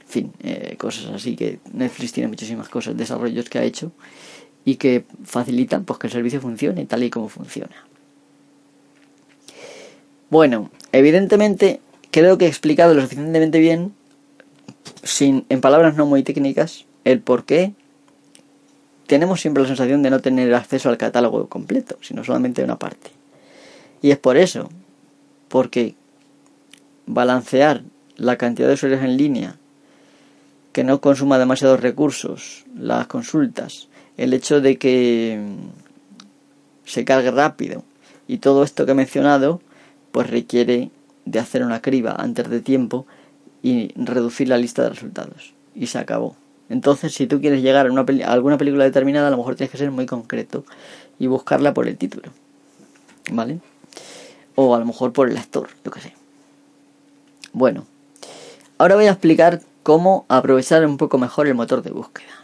[0.01, 3.91] En fin, eh, cosas así que Netflix tiene muchísimas cosas, desarrollos que ha hecho
[4.65, 7.75] y que facilitan pues, que el servicio funcione tal y como funciona.
[10.29, 11.81] Bueno, evidentemente
[12.11, 13.93] creo que he explicado lo suficientemente bien,
[15.03, 17.73] sin, en palabras no muy técnicas, el por qué
[19.07, 23.11] tenemos siempre la sensación de no tener acceso al catálogo completo, sino solamente una parte.
[24.01, 24.69] Y es por eso,
[25.49, 25.95] porque
[27.05, 27.83] balancear
[28.15, 29.57] la cantidad de usuarios en línea,
[30.71, 35.39] que no consuma demasiados recursos, las consultas, el hecho de que
[36.85, 37.83] se cargue rápido.
[38.27, 39.61] Y todo esto que he mencionado
[40.11, 40.91] pues requiere
[41.25, 43.05] de hacer una criba antes de tiempo
[43.63, 45.53] y reducir la lista de resultados.
[45.75, 46.35] Y se acabó.
[46.69, 49.77] Entonces si tú quieres llegar a, una alguna película determinada a lo mejor tienes que
[49.77, 50.63] ser muy concreto
[51.19, 52.31] y buscarla por el título
[53.29, 53.59] vale
[54.55, 56.13] o a lo mejor por el actor yo que sé.
[57.51, 57.85] Bueno
[58.77, 62.40] ahora voy a explicar cómo aprovechar un poco mejor el motor de búsqueda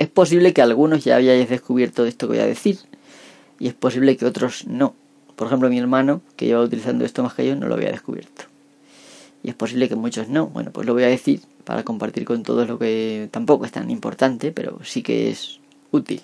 [0.00, 2.78] es posible que algunos ya hayáis descubierto esto que voy a decir
[3.58, 4.94] y es posible que otros no.
[5.36, 8.44] Por ejemplo, mi hermano, que lleva utilizando esto más que yo, no lo había descubierto.
[9.42, 10.46] Y es posible que muchos no.
[10.46, 13.90] Bueno, pues lo voy a decir para compartir con todos lo que tampoco es tan
[13.90, 16.22] importante, pero sí que es útil.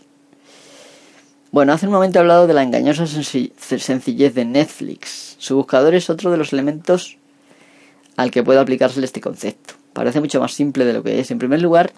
[1.53, 5.37] Bueno, hace un momento he hablado de la engañosa sencillez de Netflix.
[5.39, 7.19] Su buscador es otro de los elementos
[8.17, 9.75] al que puede aplicársele este concepto.
[9.93, 11.31] Parece mucho más simple de lo que es.
[11.31, 11.93] En primer lugar,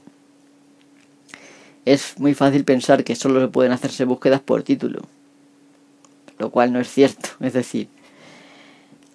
[1.92, 5.00] es muy fácil pensar que solo se pueden hacerse búsquedas por título,
[6.38, 7.30] lo cual no es cierto.
[7.40, 7.88] Es decir,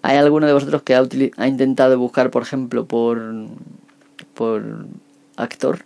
[0.01, 3.21] ¿hay alguno de vosotros que ha, intentado buscar, por ejemplo, por,
[4.33, 4.85] por
[5.35, 5.85] actor?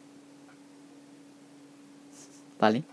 [2.59, 2.83] ¿Vale?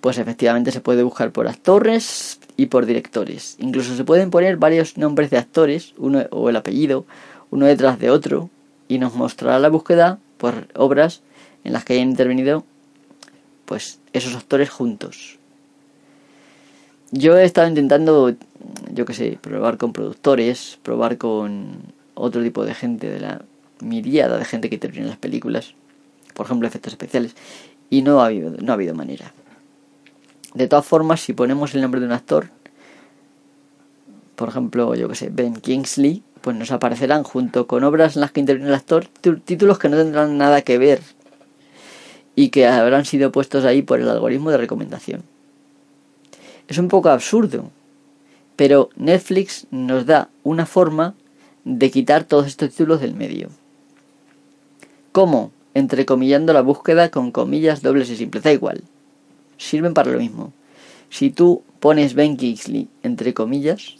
[0.00, 3.56] Pues efectivamente se puede buscar por actores y por directores.
[3.58, 7.06] Incluso se pueden poner varios nombres de actores, uno o el apellido,
[7.50, 8.50] uno detrás de otro,
[8.88, 11.22] y nos mostrará la búsqueda por obras
[11.64, 12.64] en las que hayan intervenido
[13.66, 15.38] pues esos actores juntos.
[17.10, 18.34] Yo he estado intentando,
[18.92, 23.42] yo qué sé, probar con productores, probar con otro tipo de gente, de la
[23.80, 25.74] miriada de gente que interviene en las películas,
[26.34, 27.36] por ejemplo, efectos especiales,
[27.90, 29.32] y no ha habido, no ha habido manera.
[30.54, 32.50] De todas formas, si ponemos el nombre de un actor,
[34.34, 38.32] por ejemplo, yo que sé, Ben Kingsley, pues nos aparecerán junto con obras en las
[38.32, 39.06] que interviene el actor
[39.44, 41.00] títulos que no tendrán nada que ver
[42.36, 45.24] y que habrán sido puestos ahí por el algoritmo de recomendación.
[46.68, 47.70] Es un poco absurdo,
[48.54, 51.14] pero Netflix nos da una forma
[51.64, 53.48] de quitar todos estos títulos del medio.
[55.12, 55.50] ¿Cómo?
[55.74, 58.44] Entrecomillando la búsqueda con comillas dobles y simples.
[58.44, 58.82] Da igual.
[59.56, 60.52] Sirven para lo mismo.
[61.08, 63.96] Si tú pones Ben Kingsley entre comillas,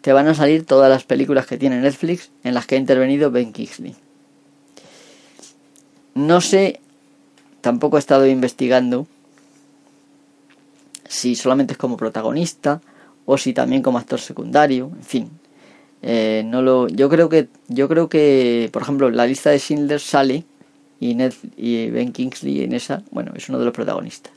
[0.00, 3.30] te van a salir todas las películas que tiene Netflix en las que ha intervenido
[3.30, 3.96] Ben Kingsley.
[6.14, 6.80] No sé,
[7.60, 9.06] tampoco he estado investigando
[11.08, 12.80] si solamente es como protagonista
[13.26, 15.30] o si también como actor secundario, en fin.
[16.02, 20.00] Eh, no lo, yo creo que, yo creo que, por ejemplo, la lista de Schindler
[20.00, 20.44] sale
[21.00, 21.16] y,
[21.56, 24.32] y Ben Kingsley en esa, bueno, es uno de los protagonistas.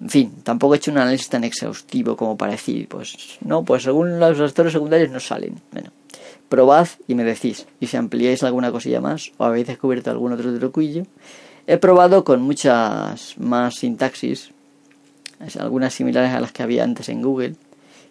[0.00, 3.82] En fin, tampoco he hecho un análisis tan exhaustivo como para decir, pues no, pues
[3.82, 5.60] según los actores secundarios no salen.
[5.72, 5.90] Bueno,
[6.48, 7.66] probad y me decís.
[7.80, 11.04] Y si ampliáis alguna cosilla más o habéis descubierto algún otro truquillo.
[11.66, 14.52] He probado con muchas más sintaxis,
[15.58, 17.56] algunas similares a las que había antes en Google,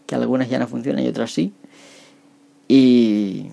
[0.05, 1.53] que algunas ya no funcionan y otras sí.
[2.67, 3.47] Y,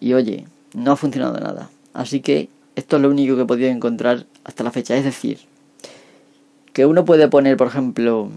[0.00, 1.68] y oye, no ha funcionado nada.
[1.92, 4.96] Así que esto es lo único que he podido encontrar hasta la fecha.
[4.96, 5.38] Es decir,
[6.72, 8.30] que uno puede poner, por ejemplo,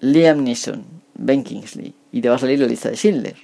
[0.00, 0.84] Liam Neeson,
[1.14, 3.36] Ben Kingsley, y te va a salir la lista de Schindler.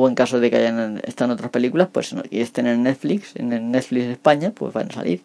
[0.00, 3.34] O en caso de que hayan estado en otras películas, pues y estén en Netflix,
[3.34, 5.22] en Netflix España, pues van a salir.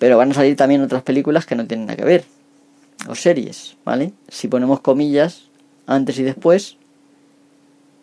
[0.00, 2.24] Pero van a salir también otras películas que no tienen nada que ver.
[3.08, 4.12] O series, ¿vale?
[4.26, 5.44] Si ponemos comillas
[5.86, 6.76] antes y después,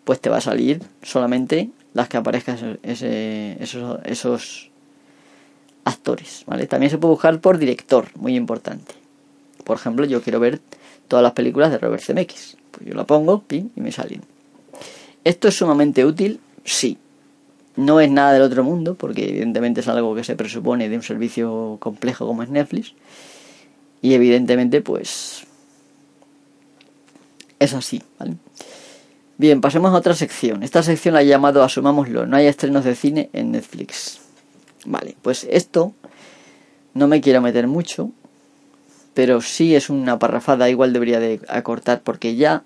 [0.04, 4.70] pues te va a salir solamente las que aparezcan esos, esos
[5.84, 6.66] actores, ¿vale?
[6.66, 8.94] También se puede buscar por director, muy importante.
[9.62, 10.60] Por ejemplo, yo quiero ver
[11.06, 12.56] todas las películas de Robert Zemeckis.
[12.70, 14.22] Pues yo la pongo, y me salen.
[15.26, 16.38] ¿Esto es sumamente útil?
[16.64, 16.98] Sí.
[17.74, 21.02] No es nada del otro mundo, porque evidentemente es algo que se presupone de un
[21.02, 22.94] servicio complejo como es Netflix.
[24.00, 25.44] Y evidentemente, pues.
[27.58, 28.36] Es así, ¿vale?
[29.36, 30.62] Bien, pasemos a otra sección.
[30.62, 32.24] Esta sección la he llamado Asumámoslo.
[32.24, 34.20] No hay estrenos de cine en Netflix.
[34.84, 35.92] Vale, pues esto
[36.94, 38.12] no me quiero meter mucho,
[39.12, 42.62] pero sí es una parrafada, igual debería de acortar, porque ya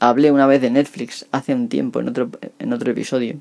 [0.00, 3.36] hablé una vez de Netflix hace un tiempo en otro, en otro episodio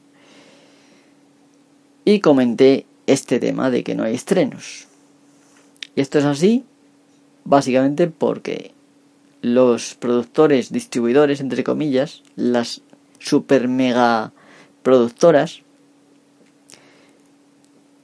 [2.06, 4.88] y comenté este tema de que no hay estrenos.
[5.96, 6.64] Y esto es así
[7.46, 8.72] básicamente porque
[9.42, 12.82] los productores, distribuidores, entre comillas, las
[13.20, 14.34] super mega
[14.84, 15.62] productoras,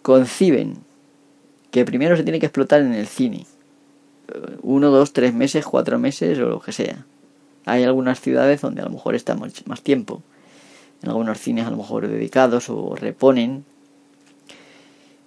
[0.01, 0.77] conciben
[1.71, 3.45] que primero se tiene que explotar en el cine.
[4.61, 7.05] Uno, dos, tres meses, cuatro meses o lo que sea.
[7.65, 10.23] Hay algunas ciudades donde a lo mejor está más tiempo.
[11.01, 13.65] En algunos cines a lo mejor dedicados o reponen.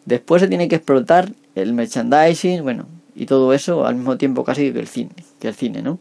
[0.05, 4.73] Después se tiene que explotar el merchandising, bueno, y todo eso al mismo tiempo casi
[4.73, 5.99] que el cine, que el cine, ¿no?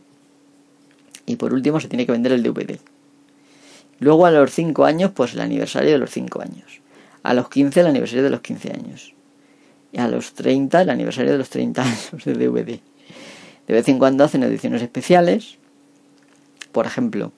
[1.26, 2.80] Y por último se tiene que vender el DVD.
[4.00, 6.82] Luego a los 5 años, pues el aniversario de los 5 años.
[7.22, 9.14] A los 15 el aniversario de los 15 años.
[9.94, 12.80] Y a los 30 el aniversario de los 30 años de DVD.
[13.68, 15.58] De vez en cuando hacen ediciones especiales.
[16.74, 17.32] Por ejemplo,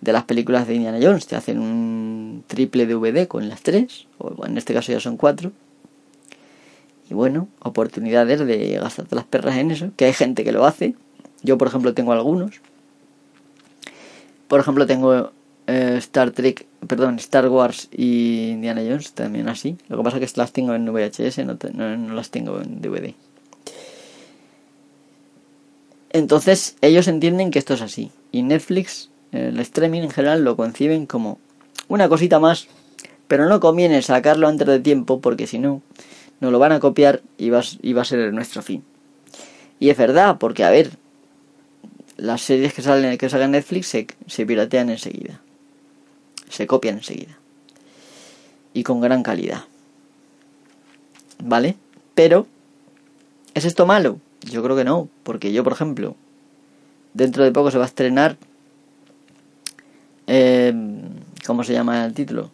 [0.00, 4.44] de las películas de Indiana Jones te hacen un triple DVD con las tres, o
[4.44, 5.52] en este caso ya son cuatro.
[7.08, 10.96] Y bueno, oportunidades de gastarte las perras en eso, que hay gente que lo hace.
[11.42, 12.60] Yo, por ejemplo, tengo algunos.
[14.48, 15.32] Por ejemplo, tengo
[15.66, 19.76] eh, Star Trek, perdón, Star Wars y Indiana Jones también así.
[19.88, 23.14] Lo que pasa es que las tengo en VHS, no, no, las tengo en DVD.
[26.10, 28.10] Entonces ellos entienden que esto es así.
[28.34, 31.38] Y Netflix, el streaming en general, lo conciben como
[31.86, 32.66] una cosita más.
[33.28, 35.82] Pero no conviene sacarlo antes de tiempo porque si no,
[36.40, 38.82] nos lo van a copiar y va, y va a ser nuestro fin.
[39.78, 40.90] Y es verdad, porque a ver,
[42.16, 45.40] las series que salen que salgan Netflix se, se piratean enseguida
[46.48, 47.38] se copian enseguida.
[48.72, 49.64] Y con gran calidad.
[51.42, 51.76] ¿Vale?
[52.14, 52.46] Pero,
[53.54, 54.18] ¿es esto malo?
[54.42, 56.16] Yo creo que no, porque yo, por ejemplo,
[57.14, 58.36] dentro de poco se va a estrenar...
[60.26, 60.72] Eh,
[61.46, 62.50] ¿Cómo se llama el título?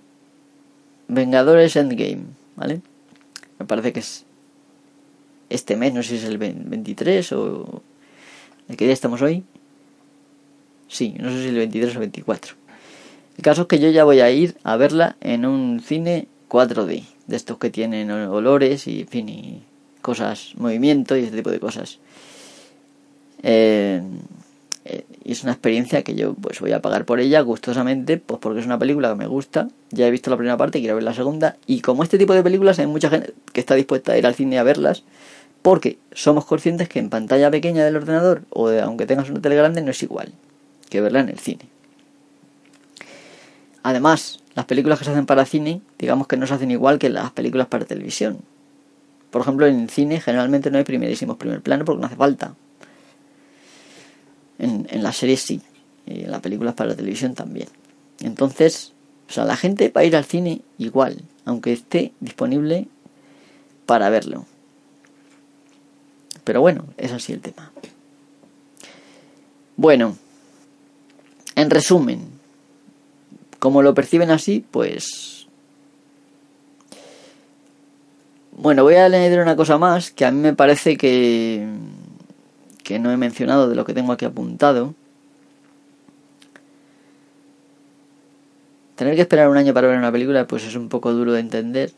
[1.08, 2.24] Vengadores Endgame,
[2.56, 2.80] ¿vale?
[3.58, 4.24] Me parece que es
[5.48, 7.82] este mes, no sé si es el 23 o...
[8.68, 9.44] ¿De qué día estamos hoy?
[10.88, 12.54] Sí, no sé si el 23 o 24.
[13.36, 17.04] El caso es que yo ya voy a ir a verla en un cine 4D,
[17.26, 19.62] de estos que tienen olores y, en fin, y
[20.02, 21.98] cosas, movimiento y ese tipo de cosas.
[23.42, 24.02] Eh,
[25.22, 28.60] y es una experiencia que yo pues voy a pagar por ella gustosamente, pues porque
[28.60, 29.68] es una película que me gusta.
[29.90, 31.56] Ya he visto la primera parte, quiero ver la segunda.
[31.66, 34.34] Y como este tipo de películas hay mucha gente que está dispuesta a ir al
[34.34, 35.04] cine a verlas,
[35.62, 39.56] porque somos conscientes que en pantalla pequeña del ordenador o de, aunque tengas una tele
[39.56, 40.32] grande no es igual
[40.88, 41.68] que verla en el cine.
[43.82, 47.10] Además, las películas que se hacen para cine, digamos que no se hacen igual que
[47.10, 48.38] las películas para televisión.
[49.30, 52.54] Por ejemplo, en cine generalmente no hay primerísimos primer plano porque no hace falta.
[54.60, 55.60] En, en las series sí,
[56.06, 57.68] y en las películas para la televisión también.
[58.20, 58.92] Entonces,
[59.28, 62.88] o sea, la gente va a ir al cine igual, aunque esté disponible
[63.86, 64.46] para verlo.
[66.44, 67.72] Pero bueno, es así el tema.
[69.76, 70.16] Bueno,
[71.54, 72.28] en resumen,
[73.58, 75.46] como lo perciben así, pues...
[78.52, 81.66] Bueno, voy a añadir una cosa más que a mí me parece que,
[82.82, 84.94] que no he mencionado de lo que tengo aquí apuntado.
[88.96, 91.40] Tener que esperar un año para ver una película pues es un poco duro de
[91.40, 91.92] entender,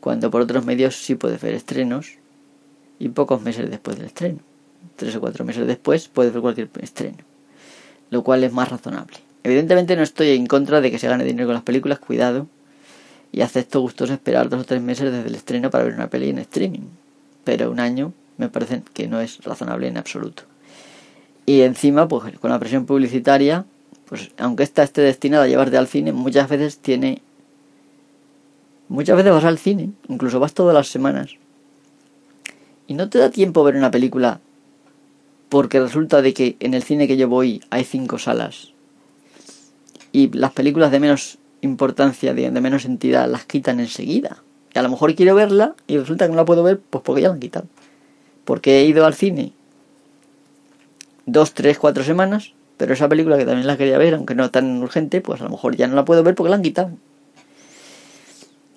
[0.00, 2.14] cuando por otros medios sí puedes ver estrenos
[2.98, 4.38] y pocos meses después del estreno.
[4.96, 7.18] Tres o cuatro meses después puedes ver cualquier estreno,
[8.10, 9.18] lo cual es más razonable.
[9.44, 12.46] Evidentemente no estoy en contra de que se gane dinero con las películas, cuidado,
[13.32, 16.30] y acepto gustoso esperar dos o tres meses desde el estreno para ver una peli
[16.30, 16.88] en streaming,
[17.44, 18.12] pero un año
[18.42, 20.44] me parece que no es razonable en absoluto.
[21.46, 23.64] Y encima, pues con la presión publicitaria,
[24.06, 27.22] pues aunque esta esté destinada a llevarte al cine, muchas veces tiene...
[28.88, 31.36] Muchas veces vas al cine, incluso vas todas las semanas,
[32.86, 34.40] y no te da tiempo ver una película
[35.48, 38.72] porque resulta de que en el cine que yo voy hay cinco salas
[40.12, 44.42] y las películas de menos importancia, de, menos entidad, las quitan enseguida.
[44.74, 47.22] Y a lo mejor quiero verla y resulta que no la puedo ver pues porque
[47.22, 47.66] ya la han quitado.
[48.44, 49.52] Porque he ido al cine
[51.26, 54.82] dos, tres, cuatro semanas, pero esa película que también la quería ver, aunque no tan
[54.82, 56.90] urgente, pues a lo mejor ya no la puedo ver porque la han quitado.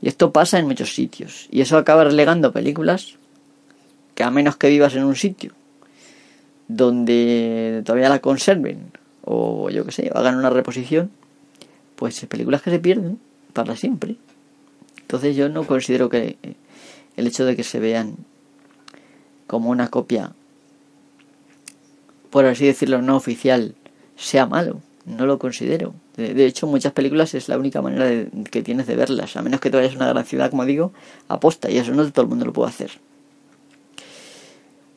[0.01, 1.47] Y esto pasa en muchos sitios.
[1.49, 3.15] Y eso acaba relegando películas
[4.13, 5.53] que a menos que vivas en un sitio
[6.67, 8.91] donde todavía la conserven
[9.23, 11.11] o yo que sé, hagan una reposición,
[11.95, 13.19] pues películas que se pierden
[13.53, 14.17] para siempre.
[15.01, 16.37] Entonces yo no considero que
[17.17, 18.17] el hecho de que se vean
[19.47, 20.33] como una copia,
[22.35, 23.75] por así decirlo, no oficial,
[24.17, 24.81] sea malo.
[25.05, 25.93] No lo considero.
[26.17, 29.37] De, hecho, muchas películas es la única manera que tienes de verlas.
[29.37, 30.91] A menos que tú vayas a una gran ciudad, como digo,
[31.29, 31.69] aposta.
[31.69, 32.91] Y eso no todo el mundo lo puede hacer.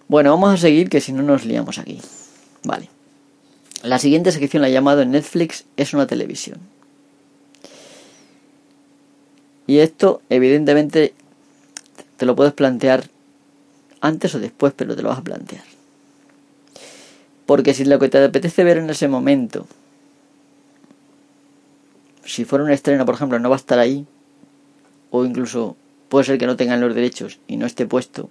[0.08, 2.00] Bueno, vamos a seguir que si no nos liamos aquí.
[2.64, 2.88] Vale.
[3.84, 6.58] La siguiente sección la he llamado en Netflix es una televisión.
[9.68, 11.14] Y esto, evidentemente,
[12.16, 13.10] te lo puedes plantear
[14.00, 15.64] antes o después, pero te lo vas a plantear.
[17.46, 19.66] Porque si lo que te apetece ver en ese momento,
[22.24, 24.06] si fuera un estreno, por ejemplo, no va a estar ahí,
[25.10, 25.76] o incluso
[26.08, 28.30] puede ser que no tengan los derechos y no esté puesto,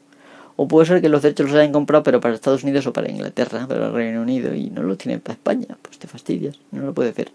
[0.55, 3.09] o puede ser que los derechos los hayan comprado, pero para Estados Unidos o para
[3.09, 5.77] Inglaterra, para el Reino Unido, y no lo tienen para España.
[5.81, 7.31] Pues te fastidias, no lo puede ver.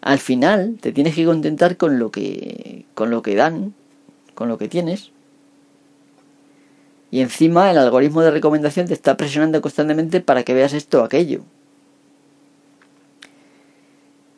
[0.00, 3.74] Al final te tienes que contentar con lo que, con lo que dan,
[4.34, 5.10] con lo que tienes.
[7.10, 11.04] Y encima el algoritmo de recomendación te está presionando constantemente para que veas esto o
[11.04, 11.42] aquello.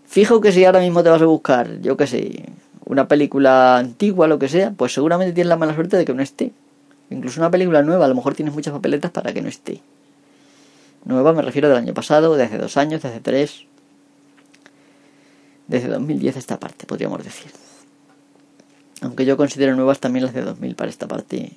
[0.07, 2.45] Fijo que si ahora mismo te vas a buscar, yo qué sé,
[2.87, 6.23] una película antigua, lo que sea, pues seguramente tienes la mala suerte de que no
[6.23, 6.53] esté.
[7.11, 9.81] Incluso una película nueva, a lo mejor tienes muchas papeletas para que no esté.
[11.05, 13.65] Nueva me refiero del año pasado, de hace dos años, de hace tres.
[15.67, 17.51] Desde 2010 esta parte, podríamos decir.
[19.03, 21.53] Aunque yo considero nuevas también las de 2000 para esta parte.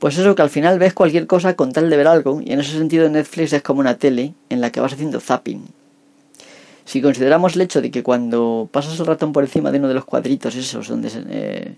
[0.00, 2.60] Pues eso, que al final ves cualquier cosa con tal de ver algo, y en
[2.60, 5.62] ese sentido Netflix es como una tele en la que vas haciendo zapping.
[6.86, 9.94] Si consideramos el hecho de que cuando pasas el ratón por encima de uno de
[9.94, 11.76] los cuadritos esos donde eh,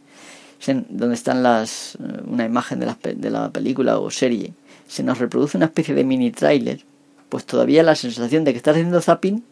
[0.89, 4.55] donde están las eh, una imagen de la, de la película o serie,
[4.87, 6.85] se nos reproduce una especie de mini trailer,
[7.29, 9.43] pues todavía la sensación de que estás haciendo zapping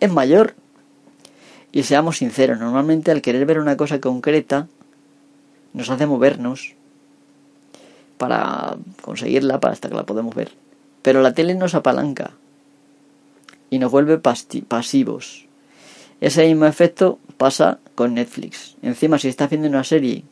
[0.00, 0.56] es mayor.
[1.70, 4.66] Y seamos sinceros, normalmente al querer ver una cosa concreta
[5.72, 6.74] nos hace movernos
[8.22, 10.52] para conseguirla, para hasta que la podemos ver.
[11.02, 12.30] Pero la tele nos apalanca
[13.68, 15.46] y nos vuelve pasivos.
[16.20, 18.76] Ese mismo efecto pasa con Netflix.
[18.80, 20.22] Encima, si estás viendo una serie,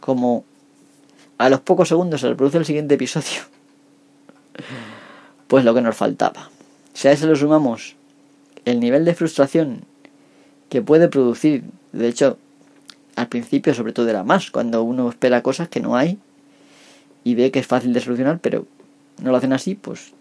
[0.00, 0.44] como
[1.38, 3.42] a los pocos segundos se reproduce el siguiente episodio,
[5.46, 6.50] pues lo que nos faltaba.
[6.92, 7.94] Si a eso le sumamos
[8.64, 9.84] el nivel de frustración
[10.68, 11.62] que puede producir,
[11.92, 12.36] de hecho,
[13.14, 16.18] al principio sobre todo era más, cuando uno espera cosas que no hay
[17.24, 18.66] y ve que es fácil de solucionar, pero
[19.22, 20.12] no lo hacen así, pues,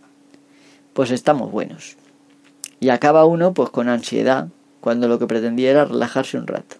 [0.93, 1.97] pues estamos buenos.
[2.79, 4.47] Y acaba uno pues con ansiedad,
[4.81, 6.77] cuando lo que pretendía era relajarse un rato.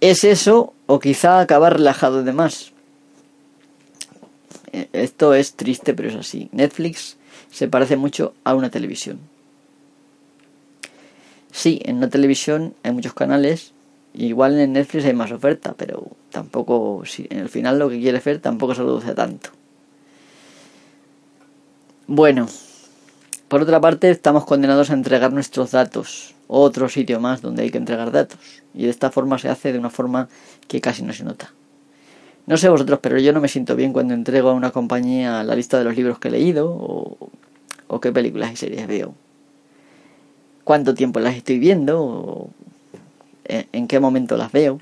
[0.00, 2.72] ¿Es eso o quizá acabar relajado de más?
[4.72, 6.48] Eh, esto es triste, pero es así.
[6.52, 7.16] Netflix
[7.50, 9.20] se parece mucho a una televisión.
[11.52, 13.73] Sí, en una televisión hay muchos canales,
[14.14, 18.18] igual en Netflix hay más oferta, pero tampoco, si en el final lo que quiere
[18.18, 19.50] hacer tampoco se reduce tanto.
[22.06, 22.48] Bueno,
[23.48, 27.78] por otra parte estamos condenados a entregar nuestros datos, otro sitio más donde hay que
[27.78, 28.38] entregar datos,
[28.74, 30.28] y de esta forma se hace de una forma
[30.68, 31.52] que casi no se nota.
[32.46, 35.54] No sé vosotros, pero yo no me siento bien cuando entrego a una compañía la
[35.54, 37.30] lista de los libros que he leído o,
[38.00, 39.14] qué películas y series veo.
[40.62, 42.50] Cuánto tiempo las estoy viendo o
[43.44, 44.80] en, qué momento las veo.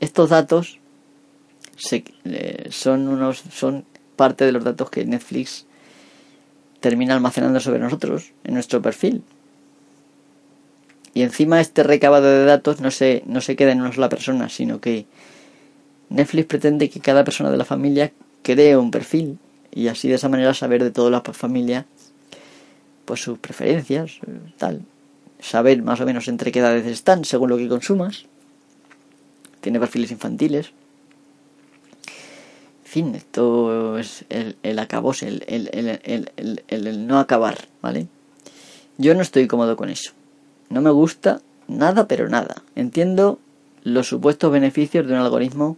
[0.00, 0.78] Estos datos
[2.24, 3.84] eh, son unos son
[4.16, 5.66] parte de los datos que Netflix
[6.80, 9.22] termina almacenando sobre nosotros en nuestro perfil.
[11.14, 14.48] Y encima este recabado de datos no se, no se queda en una sola persona,
[14.48, 15.06] sino que
[16.10, 19.38] Netflix pretende que cada persona de la familia cree un perfil
[19.72, 21.86] y así de esa manera saber de toda la familia
[23.04, 24.18] pues sus preferencias,
[24.56, 24.82] tal.
[25.44, 28.24] Saber más o menos entre qué edades están según lo que consumas.
[29.60, 30.72] Tiene perfiles infantiles.
[32.84, 38.06] En fin, esto es el, el el, el, el no acabar, ¿vale?
[38.96, 40.12] Yo no estoy cómodo con eso.
[40.70, 42.62] No me gusta nada, pero nada.
[42.74, 43.38] Entiendo
[43.82, 45.76] los supuestos beneficios de un algoritmo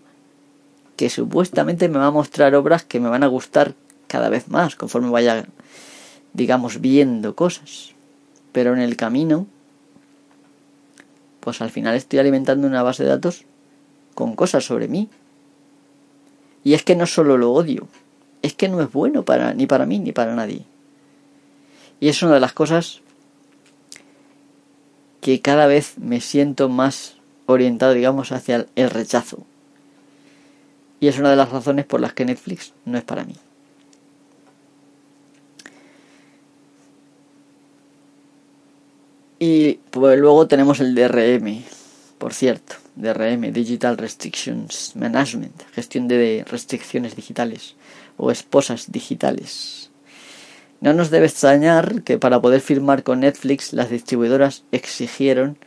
[0.95, 3.75] que supuestamente me va a mostrar obras que me van a gustar
[4.07, 5.47] cada vez más conforme vaya,
[6.35, 7.95] digamos, viendo cosas.
[8.53, 9.49] Pero en el camino,
[11.47, 13.45] pues al final estoy alimentando una base de datos
[14.17, 15.09] con cosas sobre mí.
[16.65, 17.87] Y es que no solo lo odio,
[18.43, 20.65] es que no es bueno para ni para mí ni para nadie.
[22.01, 23.01] Y es una de las cosas
[25.21, 27.15] que cada vez me siento más
[27.47, 29.47] orientado, digamos, hacia el rechazo.
[30.99, 33.37] Y es una de las razones por las que Netflix no es para mí.
[39.39, 41.63] Y pues luego tenemos el DRM,
[42.19, 47.75] por cierto, DRM, Digital Restrictions Management, gestión de restricciones digitales
[48.17, 49.91] o esposas digitales.
[50.81, 55.59] No nos debe extrañar que para poder firmar con Netflix las distribuidoras exigieron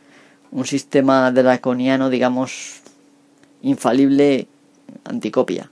[0.50, 2.80] un sistema draconiano, digamos,
[3.62, 4.48] infalible
[5.04, 5.70] anticopia.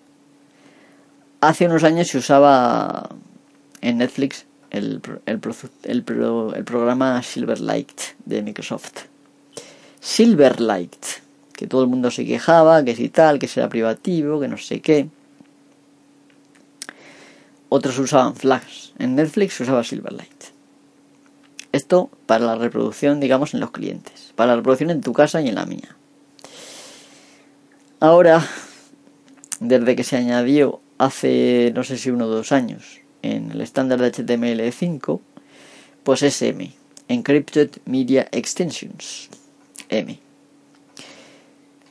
[1.41, 3.11] Hace unos años se usaba
[3.81, 5.41] en Netflix el, el,
[5.83, 6.05] el,
[6.55, 9.07] el programa Silverlight de Microsoft.
[10.01, 11.05] Silverlight,
[11.53, 14.81] que todo el mundo se quejaba, que si tal, que será privativo, que no sé
[14.81, 15.09] qué.
[17.69, 18.91] Otros usaban Flash.
[18.99, 20.45] En Netflix se usaba Silverlight.
[21.73, 24.33] Esto para la reproducción, digamos, en los clientes.
[24.37, 25.97] Para la reproducción en tu casa y en la mía.
[28.01, 28.47] Ahora
[29.61, 34.01] desde que se añadió hace no sé si uno o dos años en el estándar
[34.01, 35.21] de HTML5,
[36.03, 36.73] pues es M,
[37.09, 39.29] Encrypted Media Extensions,
[39.89, 40.19] M.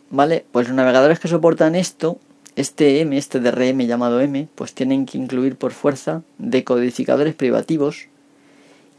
[0.09, 0.45] ¿Vale?
[0.51, 2.19] Pues los navegadores que soportan esto,
[2.55, 8.07] este M, este DRM llamado M, pues tienen que incluir por fuerza decodificadores privativos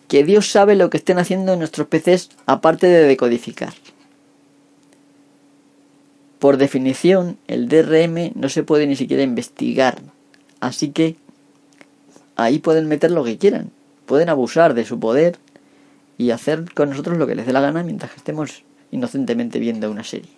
[0.09, 3.74] que Dios sabe lo que estén haciendo en nuestros PCs aparte de decodificar.
[6.39, 10.01] Por definición, el DRM no se puede ni siquiera investigar.
[10.61, 11.16] Así que
[12.39, 13.70] ahí pueden meter lo que quieran.
[14.07, 15.36] Pueden abusar de su poder
[16.16, 19.91] y hacer con nosotros lo que les dé la gana mientras que estemos inocentemente viendo
[19.91, 20.30] una serie.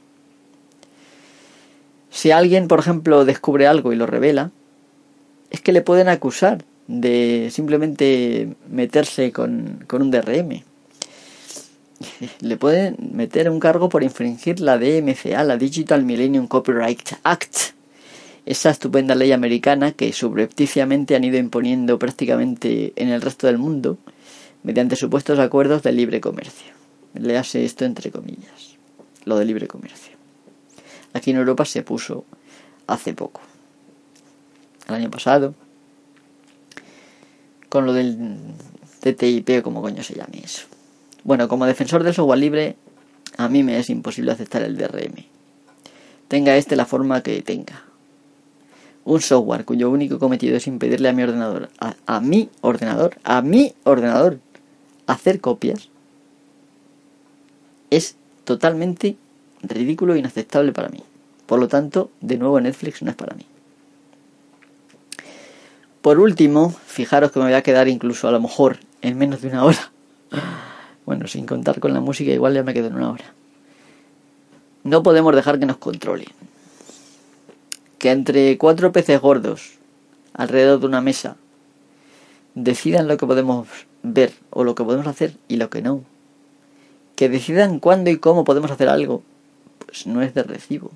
[2.11, 4.51] Si alguien, por ejemplo, descubre algo y lo revela,
[5.51, 10.65] es que le pueden acusar de simplemente meterse con, con un DRM.
[12.41, 17.75] le pueden meter un cargo por infringir la DMCA, la Digital Millennium Copyright Act,
[18.51, 23.97] esa estupenda ley americana que subrepticiamente han ido imponiendo prácticamente en el resto del mundo
[24.65, 26.73] mediante supuestos acuerdos de libre comercio.
[27.15, 28.77] Le esto entre comillas,
[29.25, 30.17] lo de libre comercio.
[31.13, 32.25] Aquí en Europa se puso
[32.89, 33.41] hace poco,
[34.89, 35.55] el año pasado,
[37.69, 38.37] con lo del
[38.99, 40.67] TTIP, como coño se llame eso.
[41.23, 42.77] Bueno, como defensor del software libre,
[43.37, 45.25] a mí me es imposible aceptar el DRM.
[46.27, 47.90] Tenga este la forma que tenga.
[49.05, 51.71] Un software cuyo único cometido es impedirle a mi ordenador,
[52.07, 54.39] a, mi ordenador, a mi ordenador,
[55.07, 55.89] hacer copias,
[57.91, 59.17] es totalmente
[59.63, 61.03] ridículo e inaceptable para mí.
[61.47, 63.45] Por lo tanto, de nuevo Netflix no es para mí.
[66.03, 69.49] Por último, fijaros que me voy a quedar incluso a lo mejor en menos de
[69.49, 69.93] una hora.
[71.07, 73.25] Bueno, sin contar con la música, igual ya me quedo en una hora.
[74.85, 76.29] No podemos dejar que nos controlen.
[78.01, 79.79] Que entre cuatro peces gordos,
[80.33, 81.37] alrededor de una mesa,
[82.55, 83.69] decidan lo que podemos
[84.03, 86.03] ver o lo que podemos hacer y lo que no.
[87.15, 89.23] Que decidan cuándo y cómo podemos hacer algo,
[89.85, 90.91] pues no es de recibo.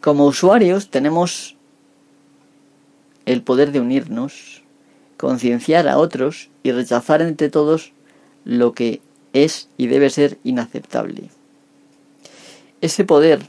[0.00, 1.56] Como usuarios tenemos
[3.26, 4.62] el poder de unirnos,
[5.16, 7.92] concienciar a otros y rechazar entre todos
[8.44, 9.00] lo que
[9.32, 11.24] es y debe ser inaceptable.
[12.80, 13.40] Ese poder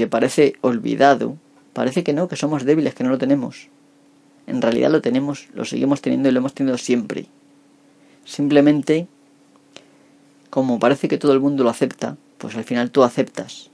[0.00, 1.36] que parece olvidado,
[1.74, 3.68] parece que no, que somos débiles, que no lo tenemos.
[4.46, 7.26] En realidad lo tenemos, lo seguimos teniendo y lo hemos tenido siempre.
[8.24, 9.08] Simplemente,
[10.48, 13.68] como parece que todo el mundo lo acepta, pues al final tú aceptas.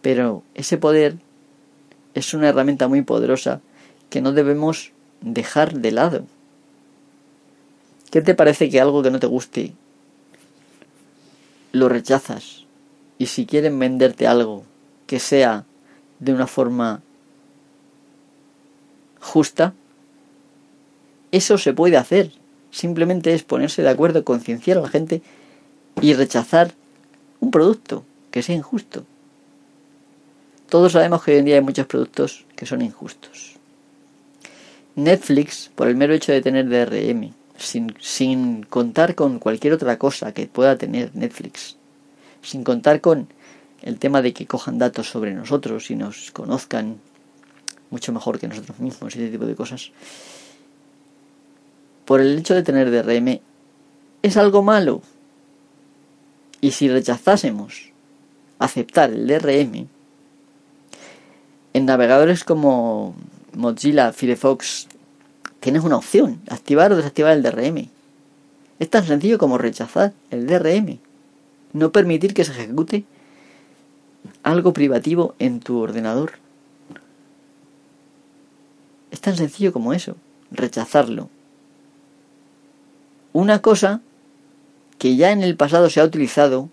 [0.00, 1.16] Pero ese poder
[2.14, 3.60] es una herramienta muy poderosa
[4.08, 6.24] que no debemos dejar de lado.
[8.10, 9.74] ¿Qué te parece que algo que no te guste
[11.72, 12.59] lo rechazas?
[13.20, 14.64] Y si quieren venderte algo
[15.06, 15.66] que sea
[16.20, 17.02] de una forma
[19.20, 19.74] justa,
[21.30, 22.32] eso se puede hacer.
[22.70, 25.20] Simplemente es ponerse de acuerdo, concienciar a la gente
[26.00, 26.72] y rechazar
[27.40, 29.04] un producto que sea injusto.
[30.70, 33.56] Todos sabemos que hoy en día hay muchos productos que son injustos.
[34.96, 40.32] Netflix, por el mero hecho de tener DRM, sin, sin contar con cualquier otra cosa
[40.32, 41.76] que pueda tener Netflix,
[42.42, 43.28] sin contar con
[43.82, 46.98] el tema de que cojan datos sobre nosotros y nos conozcan
[47.90, 49.90] mucho mejor que nosotros mismos y ese tipo de cosas,
[52.04, 53.40] por el hecho de tener DRM,
[54.22, 55.02] es algo malo.
[56.60, 57.90] Y si rechazásemos
[58.58, 59.88] aceptar el DRM,
[61.72, 63.14] en navegadores como
[63.54, 64.88] Mozilla, Firefox,
[65.60, 67.88] tienes una opción, activar o desactivar el DRM.
[68.78, 70.98] Es tan sencillo como rechazar el DRM.
[71.72, 73.04] No permitir que se ejecute
[74.42, 76.32] algo privativo en tu ordenador.
[79.10, 80.16] Es tan sencillo como eso,
[80.50, 81.28] rechazarlo.
[83.32, 84.00] Una cosa
[84.98, 86.68] que ya en el pasado se ha utilizado,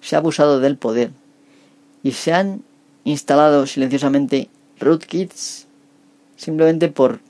[0.00, 1.10] se ha abusado del poder
[2.02, 2.62] y se han
[3.04, 4.48] instalado silenciosamente
[4.78, 5.66] rootkits
[6.36, 7.20] simplemente por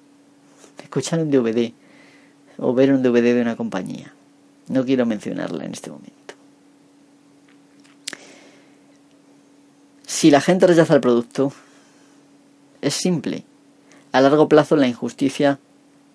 [0.82, 1.72] escuchar un DVD
[2.58, 4.12] o ver un DVD de una compañía.
[4.68, 6.17] No quiero mencionarla en este momento.
[10.08, 11.52] Si la gente rechaza el producto,
[12.80, 13.44] es simple.
[14.10, 15.58] A largo plazo la injusticia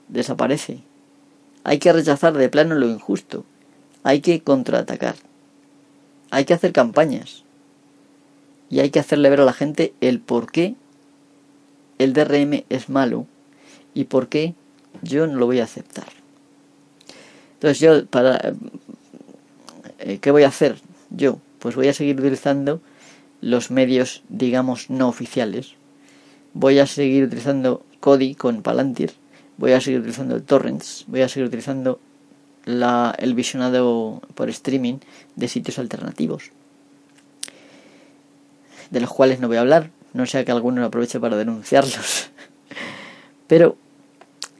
[0.07, 0.79] desaparece.
[1.63, 3.45] Hay que rechazar de plano lo injusto.
[4.01, 5.13] Hay que contraatacar.
[6.31, 7.43] Hay que hacer campañas
[8.67, 10.73] y hay que hacerle ver a la gente el por qué
[11.99, 13.27] el DRM es malo
[13.93, 14.55] y por qué
[15.03, 16.07] yo no lo voy a aceptar.
[17.53, 18.53] Entonces yo para
[19.99, 20.77] eh, ¿qué voy a hacer
[21.11, 21.37] yo?
[21.59, 22.81] Pues voy a seguir utilizando
[23.43, 25.73] los medios digamos no oficiales.
[26.53, 29.11] Voy a seguir utilizando Kodi con Palantir,
[29.57, 31.99] voy a seguir utilizando el torrents, voy a seguir utilizando
[32.65, 34.99] la, el visionado por streaming
[35.35, 36.51] de sitios alternativos
[38.93, 42.29] de los cuales no voy a hablar, no sea que alguno aproveche para denunciarlos.
[43.47, 43.75] Pero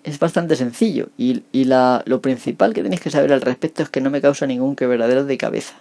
[0.03, 3.89] es bastante sencillo y, y la, lo principal que tenéis que saber al respecto es
[3.89, 5.75] que no me causa ningún quebradero de cabeza.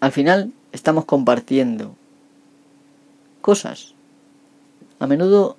[0.00, 1.96] Al final estamos compartiendo
[3.40, 3.94] cosas.
[4.98, 5.56] A menudo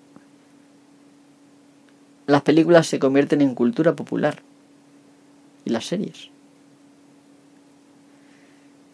[2.27, 4.41] las películas se convierten en cultura popular
[5.63, 6.29] y las series.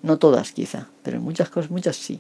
[0.04, 2.20] No todas quizá, pero muchas cosas, muchas sí.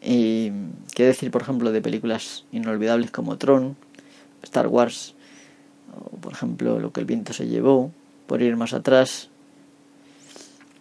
[0.00, 0.52] Y
[0.94, 3.76] qué decir, por ejemplo, de películas inolvidables como Tron,
[4.42, 5.14] Star Wars,
[5.96, 7.90] o por ejemplo, Lo que el viento se llevó,
[8.26, 9.30] por ir más atrás,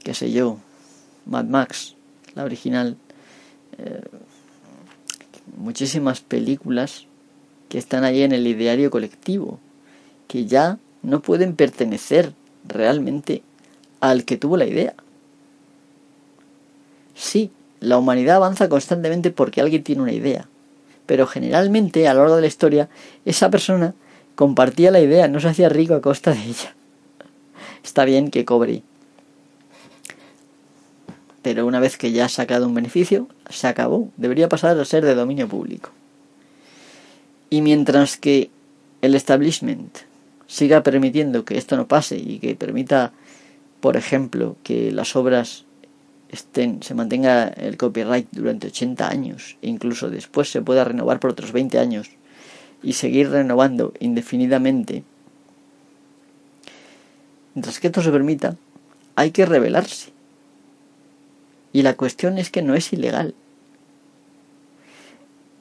[0.04, 0.58] qué sé yo,
[1.26, 1.96] Mad Max,
[2.36, 2.98] la original,
[3.78, 4.02] eh,
[5.58, 7.06] muchísimas películas
[7.70, 9.60] que están ahí en el ideario colectivo,
[10.28, 12.34] que ya no pueden pertenecer
[12.68, 13.44] realmente
[14.00, 14.94] al que tuvo la idea.
[17.16, 20.48] Sí, la humanidad avanza constantemente porque alguien tiene una idea,
[21.06, 22.90] pero generalmente a lo largo de la historia
[23.26, 23.94] esa persona
[24.36, 26.76] compartía la idea, no se hacía rico a costa de ella.
[27.84, 28.84] Está bien que cobre.
[31.44, 34.10] Pero una vez que ya ha sacado un beneficio, se acabó.
[34.18, 35.92] Debería pasar a ser de dominio público.
[37.50, 38.50] Y mientras que
[39.02, 39.98] el establishment
[40.48, 43.12] siga permitiendo que esto no pase y que permita,
[43.82, 45.66] por ejemplo, que las obras
[46.30, 51.32] estén, se mantenga el copyright durante 80 años e incluso después se pueda renovar por
[51.32, 52.10] otros 20 años
[52.82, 55.04] y seguir renovando indefinidamente.
[57.54, 58.56] Mientras que esto se permita,
[59.16, 60.13] hay que rebelarse.
[61.74, 63.34] Y la cuestión es que no es ilegal.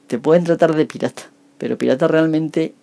[0.07, 1.23] Te pueden tratar de pirata,
[1.57, 2.75] pero pirata realmente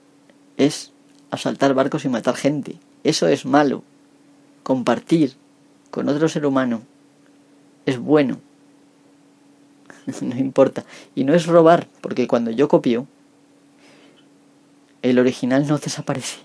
[0.57, 0.93] es
[1.31, 2.76] asaltar barcos y matar gente.
[3.05, 3.85] Eso es malo.
[4.64, 5.35] Compartir
[5.91, 6.83] con otro ser humano
[7.87, 8.39] es bueno.
[10.20, 10.85] no importa.
[11.14, 13.07] Y no es robar, porque cuando yo copio,
[15.03, 16.39] el original no desaparece.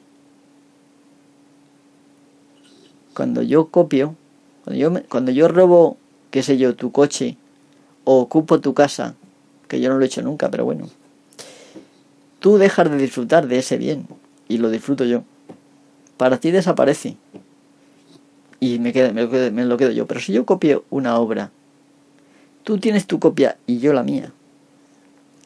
[3.14, 4.16] Cuando yo copio,
[4.64, 5.98] cuando yo, cuando yo robo,
[6.36, 7.38] qué sé yo, tu coche
[8.04, 9.16] o ocupo tu casa,
[9.70, 10.90] que yo no lo he hecho nunca, pero bueno,
[12.42, 14.06] tú dejas de disfrutar de ese bien
[14.50, 15.24] y lo disfruto yo.
[16.18, 17.16] Para ti desaparece
[18.60, 20.08] y me, queda, me, lo quedo, me lo quedo yo.
[20.08, 21.52] Pero si yo copio una obra,
[22.64, 24.34] tú tienes tu copia y yo la mía.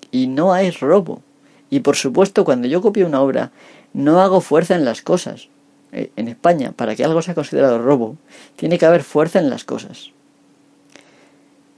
[0.10, 1.22] Y no hay robo.
[1.70, 3.52] Y por supuesto, cuando yo copio una obra,
[3.94, 5.50] no hago fuerza en las cosas.
[5.92, 8.18] Eh, en España, para que algo sea considerado robo,
[8.56, 10.14] tiene que haber fuerza en las cosas.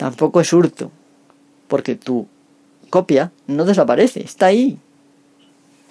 [0.02, 0.90] Tampoco es hurto,
[1.68, 2.26] porque tu
[2.90, 4.80] copia no desaparece, está ahí.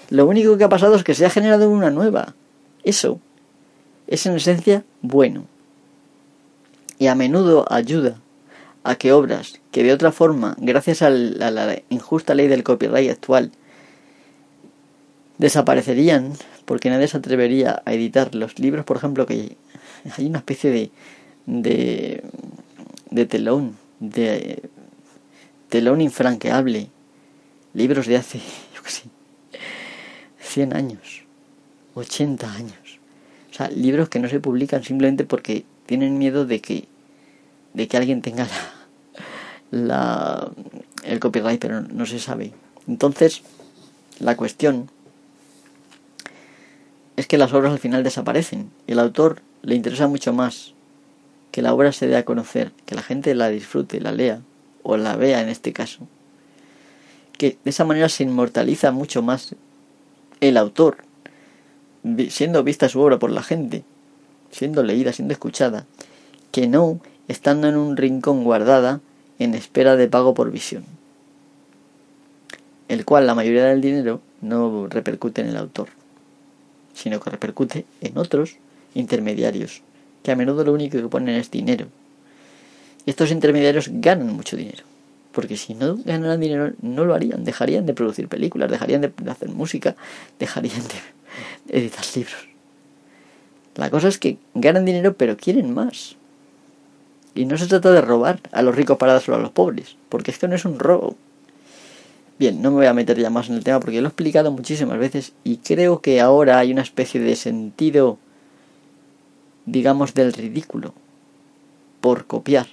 [0.08, 2.34] Lo único que ha pasado es que se ha generado una nueva.
[2.82, 3.20] Eso
[4.08, 5.44] es en esencia bueno.
[6.98, 8.16] Y a menudo ayuda
[8.82, 13.52] a que obras que de otra forma, gracias a la injusta ley del copyright actual,
[15.38, 16.32] desaparecerían
[16.64, 19.56] porque nadie se atrevería a editar los libros, por ejemplo, que
[20.18, 20.90] hay una especie
[21.46, 22.22] de,
[23.10, 24.68] de, telón, de
[25.68, 26.88] telón infranqueable,
[27.74, 28.38] libros de hace,
[28.74, 29.04] yo sé,
[30.40, 31.24] 100 años,
[31.94, 32.98] 80 años.
[33.50, 36.88] O sea, libros que no se publican simplemente porque tienen miedo de que,
[37.74, 38.46] de que alguien tenga
[39.70, 40.50] la, la,
[41.04, 42.52] el copyright, pero no se sabe.
[42.88, 43.42] Entonces,
[44.18, 44.90] la cuestión
[47.16, 50.74] es que las obras al final desaparecen y el autor le interesa mucho más
[51.50, 54.40] que la obra se dé a conocer, que la gente la disfrute, la lea
[54.82, 56.06] o la vea en este caso,
[57.36, 59.54] que de esa manera se inmortaliza mucho más
[60.40, 60.98] el autor,
[62.28, 63.84] siendo vista su obra por la gente,
[64.50, 65.86] siendo leída, siendo escuchada,
[66.50, 69.00] que no estando en un rincón guardada
[69.38, 70.84] en espera de pago por visión,
[72.88, 75.88] el cual la mayoría del dinero no repercute en el autor
[76.94, 78.56] sino que repercute en otros
[78.94, 79.82] intermediarios,
[80.22, 81.86] que a menudo lo único que ponen es dinero.
[83.06, 84.84] Estos intermediarios ganan mucho dinero,
[85.32, 89.48] porque si no ganaran dinero no lo harían, dejarían de producir películas, dejarían de hacer
[89.48, 89.96] música,
[90.38, 92.48] dejarían de editar libros.
[93.76, 96.16] La cosa es que ganan dinero pero quieren más.
[97.34, 100.32] Y no se trata de robar a los ricos para dárselo a los pobres, porque
[100.32, 101.16] esto no es un robo,
[102.40, 104.50] Bien, no me voy a meter ya más en el tema porque lo he explicado
[104.50, 108.16] muchísimas veces y creo que ahora hay una especie de sentido,
[109.70, 110.94] digamos, del ridículo
[112.00, 112.66] por copiar.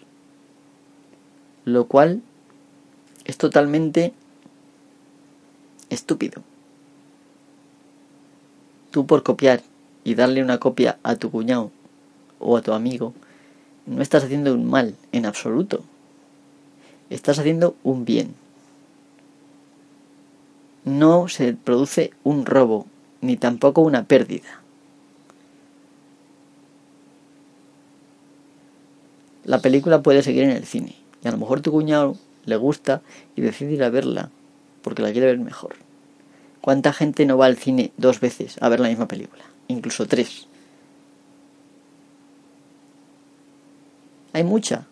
[1.66, 2.22] Lo cual
[3.26, 4.14] es totalmente
[5.90, 6.42] estúpido.
[8.92, 9.62] Tú por copiar
[10.04, 11.72] y darle una copia a tu cuñado
[12.40, 13.14] o a tu amigo,
[13.86, 15.84] no estás haciendo un mal en absoluto.
[17.10, 18.34] Estás haciendo un bien
[20.88, 22.88] no se produce un robo,
[23.20, 24.62] ni tampoco una pérdida.
[29.48, 30.94] La película puede seguir en el cine,
[31.24, 33.02] y a lo mejor tu cuñado le gusta
[33.34, 34.30] y decide ir a verla
[34.82, 35.78] porque la quiere ver mejor.
[36.60, 39.44] ¿Cuánta gente no va al cine dos veces a ver la misma película?
[39.70, 40.48] Incluso tres.
[44.34, 44.86] Hay mucha.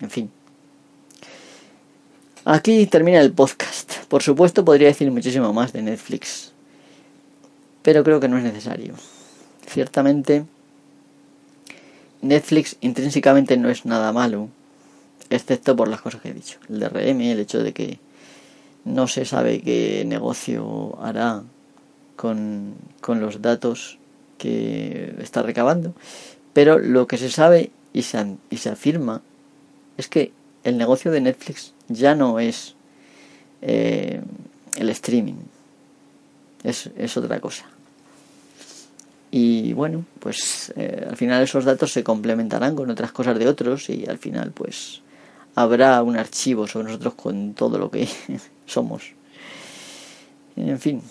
[0.00, 0.30] En fin.
[2.44, 4.04] Aquí termina el podcast.
[4.06, 6.52] Por supuesto podría decir muchísimo más de Netflix,
[7.82, 8.94] pero creo que no es necesario.
[9.66, 10.44] Ciertamente,
[12.22, 14.48] Netflix intrínsecamente no es nada malo,
[15.30, 16.58] excepto por las cosas que he dicho.
[16.68, 17.98] El DRM, el hecho de que
[18.84, 21.42] no se sabe qué negocio hará
[22.14, 23.98] con, con los datos
[24.38, 25.94] que está recabando,
[26.52, 29.22] pero lo que se sabe y se, y se afirma
[29.96, 30.32] es que
[30.64, 32.74] el negocio de Netflix ya no es
[33.62, 34.20] eh,
[34.76, 35.34] el streaming.
[36.64, 37.66] Es, es, otra cosa.
[39.38, 43.90] Y bueno, pues eh, al final esos datos se complementarán con otras cosas de otros
[43.90, 45.02] y al final pues
[45.54, 48.08] habrá un archivo sobre nosotros con todo lo que
[48.66, 49.12] somos.
[50.56, 51.02] En fin,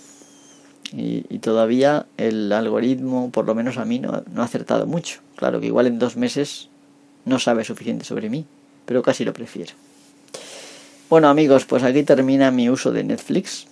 [0.91, 5.19] y, todavía el algoritmo, por lo menos a mí, no, no ha acertado mucho.
[5.35, 6.69] Claro que igual en dos meses
[7.25, 8.47] no sabe suficiente sobre mí,
[8.87, 9.73] pero casi lo prefiero.
[11.11, 13.67] Bueno amigos, pues aquí termina mi uso de Netflix.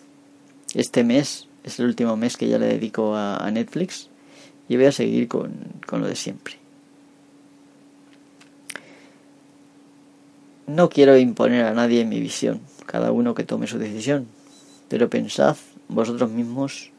[0.76, 4.10] Este mes es el último mes que ya le dedico a, Netflix
[4.68, 5.54] y voy a seguir con,
[5.86, 6.56] con lo de siempre.
[10.66, 14.28] No quiero imponer a nadie mi visión, cada uno que tome su decisión,
[14.88, 15.58] pero pensad
[15.90, 16.92] vosotros mismos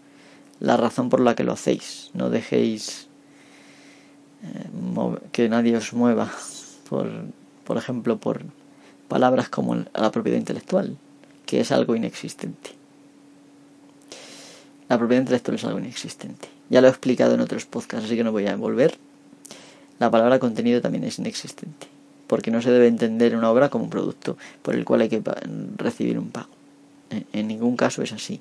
[0.60, 2.10] la razón por la que lo hacéis.
[2.14, 3.08] No dejéis
[4.42, 4.68] eh,
[5.32, 6.30] que nadie os mueva,
[6.88, 7.10] por,
[7.64, 8.42] por ejemplo, por
[9.08, 10.96] palabras como la propiedad intelectual,
[11.46, 12.70] que es algo inexistente.
[14.88, 16.53] La propiedad intelectual es algo inexistente.
[16.70, 18.96] Ya lo he explicado en otros podcasts, así que no voy a volver.
[19.98, 21.86] La palabra contenido también es inexistente,
[22.26, 25.22] porque no se debe entender una obra como un producto por el cual hay que
[25.76, 26.48] recibir un pago.
[27.32, 28.40] En ningún caso es así.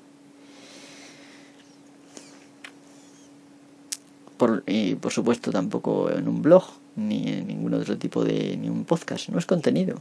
[4.66, 6.64] y por supuesto tampoco en un blog
[6.96, 10.00] ni en ningún otro tipo de ni un podcast no es contenido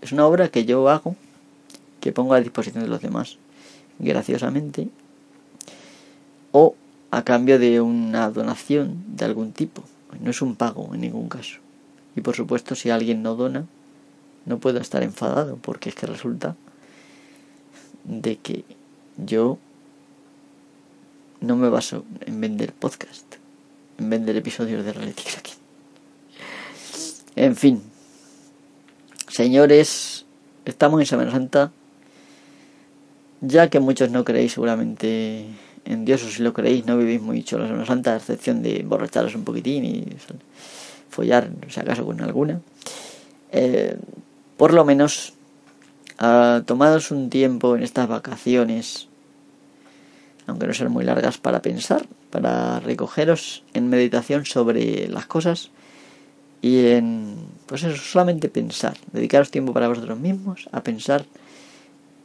[0.00, 1.16] es una obra que yo hago
[2.00, 3.38] que pongo a disposición de los demás
[3.98, 4.88] graciosamente
[6.52, 6.74] o
[7.16, 9.84] a cambio de una donación de algún tipo
[10.20, 11.58] no es un pago en ningún caso
[12.16, 13.66] y por supuesto si alguien no dona
[14.46, 16.56] no puedo estar enfadado porque es que resulta
[18.04, 18.64] de que
[19.16, 19.58] yo
[21.40, 23.36] no me baso en vender podcast
[23.98, 25.54] en vender episodios de Reality Cracking.
[27.36, 27.82] En fin,
[29.28, 30.24] señores,
[30.64, 31.72] estamos en Semana Santa.
[33.40, 35.46] Ya que muchos no creéis seguramente
[35.84, 38.82] en Dios, o si lo creéis, no vivís mucho la Semana Santa, a excepción de
[38.82, 40.06] borracharos un poquitín y
[41.10, 42.60] follar, si acaso, con alguna.
[43.52, 43.96] Eh,
[44.56, 45.34] por lo menos,
[46.20, 49.08] uh, tomados un tiempo en estas vacaciones
[50.46, 55.70] aunque no sean muy largas, para pensar, para recogeros en meditación sobre las cosas
[56.60, 61.24] y en, pues eso, solamente pensar, dedicaros tiempo para vosotros mismos, a pensar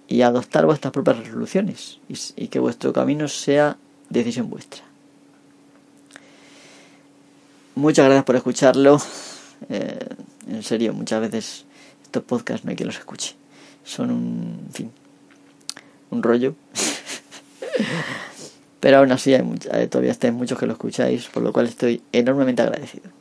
[0.10, 2.00] y adoptar vuestras propias resoluciones
[2.36, 3.78] y, que vuestro camino sea
[4.10, 4.82] decisión vuestra.
[7.76, 9.00] Muchas gracias por escucharlo.
[9.70, 10.00] Eh,
[10.50, 11.66] en serio, muchas veces
[12.04, 13.36] estos podcasts no hay quien los escuche.
[13.84, 14.92] Son un, en fin,
[16.10, 16.56] un rollo.
[18.80, 22.64] Pero aún así hay todavía estáis muchos que lo escucháis, por lo cual estoy enormemente
[22.64, 23.12] agradecido.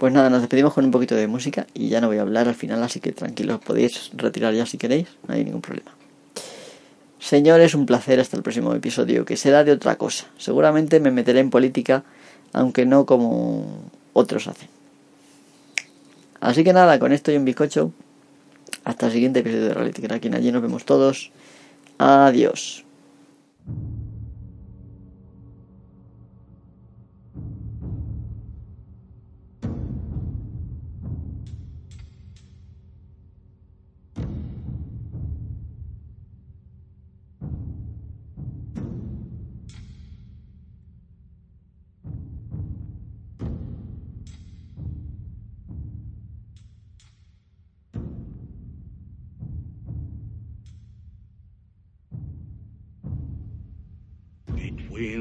[0.00, 2.48] Pues nada, nos despedimos con un poquito de música y ya no voy a hablar
[2.48, 5.90] al final, así que tranquilos, podéis retirar ya si queréis, no hay ningún problema.
[7.18, 10.24] Señores, un placer hasta el próximo episodio, que será de otra cosa.
[10.38, 12.02] Seguramente me meteré en política,
[12.54, 14.70] aunque no como otros hacen.
[16.40, 17.92] Así que nada, con esto y un bizcocho.
[18.84, 20.34] Hasta el siguiente episodio de Reality Cracking.
[20.34, 21.30] Allí nos vemos todos.
[21.98, 22.86] Adiós.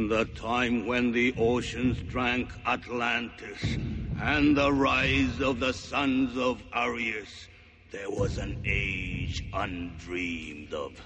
[0.09, 3.77] The time when the oceans drank Atlantis
[4.19, 7.47] and the rise of the sons of Arius,
[7.91, 10.99] there was an age undreamed of.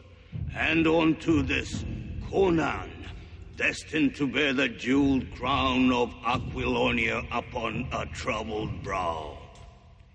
[0.56, 1.84] And unto this,
[2.30, 2.90] Conan,
[3.58, 9.38] destined to bear the jeweled crown of Aquilonia upon a troubled brow.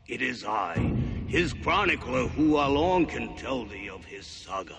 [0.06, 0.74] It is I,
[1.26, 4.78] his chronicler, who alone can tell thee of his saga.